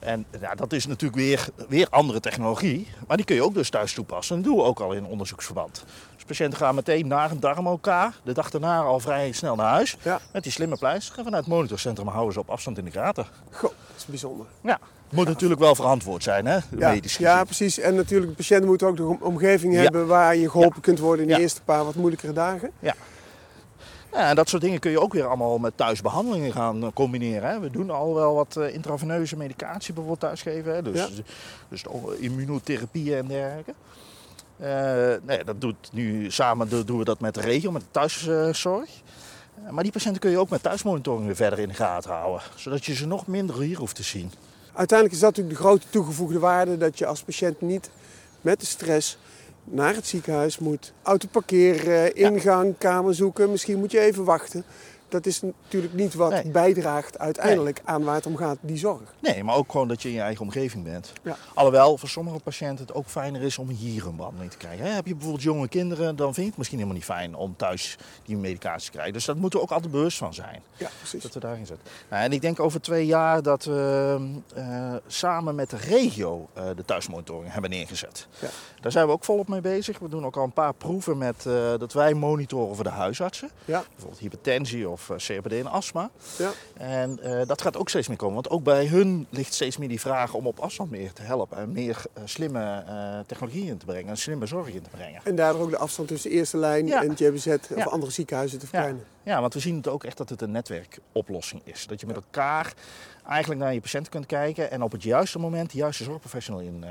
En 0.07 0.27
ja, 0.41 0.55
dat 0.55 0.73
is 0.73 0.87
natuurlijk 0.87 1.21
weer, 1.21 1.49
weer 1.69 1.87
andere 1.91 2.21
technologie, 2.21 2.89
maar 3.07 3.17
die 3.17 3.27
kun 3.27 3.35
je 3.35 3.43
ook 3.43 3.55
dus 3.55 3.71
thuis 3.71 3.93
toepassen. 3.93 4.37
En 4.37 4.43
dat 4.43 4.51
doen 4.51 4.61
we 4.61 4.69
ook 4.69 4.81
al 4.81 4.93
in 4.93 5.05
onderzoeksverband. 5.05 5.85
Dus 6.15 6.25
patiënten 6.25 6.59
gaan 6.59 6.75
meteen 6.75 7.07
naar 7.07 7.31
een 7.31 7.41
darm 7.41 7.67
elkaar, 7.67 8.15
de 8.23 8.33
dag 8.33 8.51
daarna 8.51 8.81
al 8.81 9.01
vrij 9.01 9.33
snel 9.33 9.57
naar 9.57 9.71
huis. 9.71 9.97
Ja. 10.03 10.21
Met 10.33 10.43
die 10.43 10.53
slimme 10.53 10.77
pleister. 10.77 11.19
En 11.19 11.25
vanuit 11.25 11.45
het 11.45 11.55
monitorcentrum 11.55 12.09
houden 12.09 12.33
ze 12.33 12.41
op 12.41 12.51
afstand 12.51 12.79
in 12.79 12.85
de 12.85 12.91
gaten. 12.91 13.27
Goh, 13.51 13.63
dat 13.63 13.97
is 13.97 14.05
bijzonder. 14.05 14.47
Ja, 14.61 14.79
het 15.09 15.13
moet 15.13 15.27
natuurlijk 15.27 15.61
wel 15.61 15.75
verantwoord 15.75 16.23
zijn, 16.23 16.47
hè? 16.47 16.55
Ja, 16.55 16.91
medisch 16.91 17.17
ja, 17.17 17.45
precies. 17.45 17.79
En 17.79 17.95
natuurlijk, 17.95 18.31
de 18.31 18.37
patiënt 18.37 18.65
moet 18.65 18.83
ook 18.83 18.97
de 18.97 19.17
omgeving 19.21 19.75
hebben 19.75 20.07
waar 20.07 20.37
je 20.37 20.51
geholpen 20.51 20.81
kunt 20.81 20.99
worden 20.99 21.29
in 21.29 21.35
de 21.35 21.41
eerste 21.41 21.63
paar 21.63 21.85
wat 21.85 21.95
moeilijkere 21.95 22.33
dagen. 22.33 22.71
Ja, 22.79 22.95
en 24.17 24.37
dat 24.37 24.49
soort 24.49 24.63
dingen 24.63 24.79
kun 24.81 24.91
je 24.91 25.01
ook 25.01 25.13
weer 25.13 25.27
allemaal 25.27 25.59
met 25.59 25.77
thuisbehandelingen 25.77 26.53
gaan 26.53 26.83
eh, 26.83 26.89
combineren. 26.95 27.51
Hè. 27.51 27.61
We 27.61 27.71
doen 27.71 27.91
al 27.91 28.15
wel 28.15 28.35
wat 28.35 28.57
eh, 28.57 28.75
intraveneuze 28.75 29.37
medicatie 29.37 29.87
bijvoorbeeld 29.95 30.21
thuisgeven. 30.21 30.75
Hè. 30.75 30.83
Dus, 30.83 30.99
Ja. 30.99 31.07
dus 31.69 31.85
immunotherapieën 32.19 33.17
en 33.19 33.27
dergelijke. 33.27 33.75
Eh, 34.57 35.15
nee, 35.27 35.45
dat 35.45 35.61
doet 35.61 35.89
nu 35.93 36.31
samen 36.31 36.69
do- 36.69 36.85
doen 36.85 36.99
we 36.99 37.05
dat 37.05 37.21
met 37.21 37.35
de 37.35 37.41
regio, 37.41 37.71
met 37.71 37.83
de 37.83 37.89
thuiszorg. 37.91 38.91
Maar 39.71 39.83
die 39.83 39.93
patiënten 39.93 40.21
kun 40.21 40.31
je 40.31 40.39
ook 40.39 40.49
met 40.49 40.63
thuismonitoring 40.63 41.27
weer 41.27 41.37
verder 41.37 41.59
in 41.59 41.69
de 41.69 41.75
gaten 41.75 42.11
houden. 42.11 42.43
Zodat 42.55 42.85
je 42.85 42.95
ze 42.95 43.07
nog 43.07 43.27
minder 43.27 43.61
hier 43.61 43.79
hoeft 43.79 43.95
te 43.97 44.03
zien. 44.03 44.33
Uiteindelijk 44.73 45.13
is 45.19 45.23
dat 45.23 45.31
natuurlijk 45.37 45.57
de 45.59 45.65
grote 45.65 45.87
toegevoegde 45.91 46.39
waarde 46.39 46.77
dat 46.77 46.99
je 46.99 47.07
als 47.07 47.23
patiënt 47.23 47.61
niet 47.61 47.91
met 48.41 48.61
de 48.61 48.67
stress 48.67 49.19
naar 49.71 49.95
het 49.95 50.07
ziekenhuis 50.07 50.59
moet. 50.59 50.93
Auto 51.03 51.29
parkeren, 51.31 52.17
ingang, 52.17 52.75
kamer 52.79 53.15
zoeken. 53.15 53.51
Misschien 53.51 53.79
moet 53.79 53.91
je 53.91 54.01
even 54.01 54.25
wachten. 54.25 54.65
Dat 55.09 55.27
is 55.27 55.41
natuurlijk 55.63 55.93
niet 55.95 56.15
wat 56.15 56.31
Nee. 56.31 56.49
bijdraagt 56.51 57.19
uiteindelijk 57.19 57.81
aan 57.85 58.05
waar 58.05 58.15
het 58.15 58.27
om 58.27 58.37
gaat, 58.37 58.57
die 58.61 58.77
zorg. 58.77 59.15
Nee, 59.21 59.45
maar 59.45 59.55
ook 59.55 59.71
gewoon 59.71 59.89
dat 59.89 60.03
je 60.03 60.09
in 60.09 60.15
je 60.15 60.21
eigen 60.21 60.43
omgeving 60.43 60.85
bent. 60.85 61.13
Ja. 61.23 61.37
Alhoewel 61.55 61.97
voor 61.99 62.09
sommige 62.09 62.39
patiënten 62.39 62.87
het 62.87 62.95
ook 62.95 63.07
fijner 63.07 63.43
is 63.43 63.59
om 63.59 63.69
hier 63.69 64.07
een 64.07 64.17
behandeling 64.17 64.51
te 64.51 64.57
krijgen. 64.57 64.85
Hè, 64.87 64.91
Heb 64.93 65.07
je 65.07 65.13
bijvoorbeeld 65.15 65.43
jonge 65.45 65.69
kinderen, 65.69 66.17
dan 66.17 66.27
vind 66.27 66.37
je 66.37 66.45
het 66.47 66.57
misschien 66.57 66.79
helemaal 66.79 66.99
niet 66.99 67.09
fijn 67.09 67.35
om 67.35 67.57
thuis 67.57 67.97
die 68.25 68.37
medicatie 68.37 68.85
te 68.87 68.91
krijgen. 68.91 69.13
Dus 69.13 69.25
daar 69.25 69.37
moeten 69.37 69.59
we 69.59 69.65
ook 69.65 69.73
altijd 69.73 69.93
bewust 69.93 70.19
van 70.19 70.35
zijn. 70.35 70.63
Ja, 70.77 70.89
precies. 70.99 71.23
Dat 71.23 71.35
we 71.35 71.41
daarin 71.41 71.67
zetten. 71.67 71.87
Nou, 72.11 72.23
en 72.23 72.33
ik 72.33 72.41
denk 72.41 72.61
over 72.61 72.81
twee 72.81 73.07
jaar 73.07 73.43
dat 73.43 73.65
we 73.65 74.19
eh, 74.55 74.95
samen 75.07 75.55
met 75.55 75.71
de 75.71 75.77
regio 75.77 76.49
eh, 76.53 76.65
de 76.77 76.85
thuismonitoring 76.85 77.53
hebben 77.53 77.71
neergezet. 77.71 78.27
Ja. 78.41 78.49
Daar 78.81 78.93
zijn 78.93 79.07
we 79.07 79.13
ook 79.13 79.25
volop 79.25 79.49
mee 79.49 79.61
bezig. 79.61 79.99
We 79.99 80.09
doen 80.09 80.27
ook 80.27 80.37
al 80.37 80.45
een 80.45 80.53
paar 80.53 80.75
proeven 80.75 81.19
met 81.19 81.47
eh, 81.47 81.53
dat 81.79 81.93
wij 81.93 82.15
monitoren 82.15 82.75
voor 82.75 82.85
de 82.85 82.91
huisartsen. 82.91 83.51
Ja, 83.65 83.85
Bijvoorbeeld 83.89 84.21
hypertensie 84.21 84.89
of 84.89 84.96
eh, 85.11 85.17
COPD 85.27 85.53
en 85.53 85.67
astma. 85.67 86.11
ja. 86.39 86.51
En 86.75 87.19
eh, 87.23 87.47
dat 87.47 87.63
gaat 87.63 87.77
ook 87.77 87.89
steeds 87.89 88.09
meer 88.09 88.17
komen. 88.17 88.35
Want 88.35 88.51
ook 88.51 88.63
bij 88.63 88.87
hun 88.87 89.27
ligt 89.31 89.55
steeds 89.55 89.77
meer 89.77 89.89
die 89.89 90.01
vraag 90.01 90.35
om 90.35 90.47
op 90.47 90.59
afstand 90.59 90.91
meer 90.91 91.13
te 91.13 91.23
helpen. 91.23 91.59
En 91.59 91.73
meer 91.73 92.03
eh, 92.13 92.23
slimme 92.25 92.85
technologieën 93.27 93.67
in 93.67 93.79
te 93.79 93.87
brengen. 93.87 94.09
En 94.11 94.17
slimme 94.17 94.47
zorg 94.47 94.69
in 94.69 94.83
te 94.83 94.91
brengen. 94.91 95.21
En 95.25 95.37
daardoor 95.37 95.63
ook 95.63 95.71
de 95.71 95.79
afstand 95.79 96.09
tussen 96.09 96.31
de 96.31 96.37
eerste 96.37 96.57
lijn 96.57 96.87
Ja. 96.87 97.03
en 97.03 97.09
het 97.09 97.19
JBZ 97.19 97.47
of 97.47 97.77
Ja. 97.77 97.85
andere 97.85 98.13
ziekenhuizen 98.13 98.59
te 98.59 98.67
verkleinen. 98.67 99.05
Ja, 99.23 99.41
want 99.41 99.55
we 99.55 99.61
zien 99.61 99.77
het 99.77 99.89
ook 99.89 100.05
echt 100.05 100.17
dat 100.17 100.29
het 100.29 100.43
een 100.43 100.51
netwerkoplossing 100.51 101.61
is. 101.65 101.87
Dat 101.87 102.01
je 102.01 102.07
met 102.07 102.17
elkaar 102.17 102.75
eigenlijk 103.29 103.61
naar 103.61 103.75
je 103.75 103.81
patiënt 103.81 104.09
kunt 104.09 104.27
kijken 104.27 104.71
en 104.71 104.83
op 104.83 104.93
het 104.93 105.03
juiste 105.03 105.39
moment 105.39 105.71
de 105.71 105.79
juiste 105.79 106.05
zorgprofessional 106.05 106.61
in, 106.61 106.85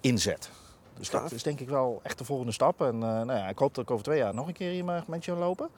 inzet. 0.00 0.50
Dus 0.98 1.10
dat 1.10 1.32
is 1.32 1.42
denk 1.42 1.60
ik 1.60 1.68
wel 1.68 2.00
echt 2.02 2.18
de 2.18 2.24
volgende 2.24 2.52
stap. 2.52 2.80
En 2.80 2.94
eh, 2.94 3.00
nou 3.00 3.32
ja, 3.32 3.48
ik 3.48 3.58
hoop 3.58 3.74
dat 3.74 3.84
ik 3.84 3.90
over 3.90 4.04
twee 4.04 4.18
jaar 4.18 4.34
nog 4.34 4.46
een 4.46 4.52
keer 4.52 4.70
hier 4.70 4.84
mag 4.84 5.06
met 5.06 5.24
je 5.24 5.32
lopen. 5.32 5.68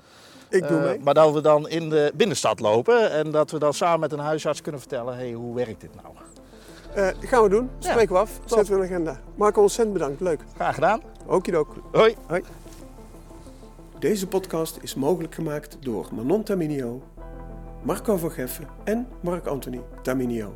Ik 0.48 0.68
doe 0.68 0.78
Eh, 0.78 0.84
mee. 0.84 0.98
Maar 1.00 1.14
dat 1.14 1.32
we 1.32 1.40
dan 1.40 1.68
in 1.68 1.88
de 1.88 2.12
binnenstad 2.14 2.60
lopen 2.60 3.10
en 3.12 3.30
dat 3.30 3.50
we 3.50 3.58
dan 3.58 3.74
samen 3.74 4.00
met 4.00 4.12
een 4.12 4.18
huisarts 4.18 4.60
kunnen 4.62 4.80
vertellen: 4.80 5.16
hey, 5.16 5.32
hoe 5.32 5.54
werkt 5.54 5.80
dit 5.80 5.90
nou? 6.02 6.14
Eh, 6.94 7.28
gaan 7.28 7.42
we 7.42 7.48
doen. 7.48 7.70
Ja, 7.78 7.90
Spreken 7.90 8.12
we 8.14 8.20
af. 8.20 8.40
Zetten 8.44 8.74
we 8.74 8.80
de 8.80 8.86
agenda. 8.86 9.20
Marco, 9.34 9.60
ontzettend 9.62 9.92
bedankt. 9.98 10.20
Leuk. 10.20 10.40
Graag 10.54 10.74
gedaan. 10.74 11.00
Okidook. 11.26 11.74
Hoi. 11.92 12.16
Hoi. 12.26 12.42
Deze 13.98 14.26
podcast 14.26 14.78
is 14.80 14.94
mogelijk 14.94 15.34
gemaakt 15.34 15.76
door 15.80 16.08
Manon 16.14 16.42
Taminio, 16.42 17.02
Marco 17.82 18.16
van 18.16 18.30
Geffen 18.30 18.68
en 18.84 19.08
Marc 19.20 19.46
Anthony 19.46 19.80
Taminio. 20.02 20.54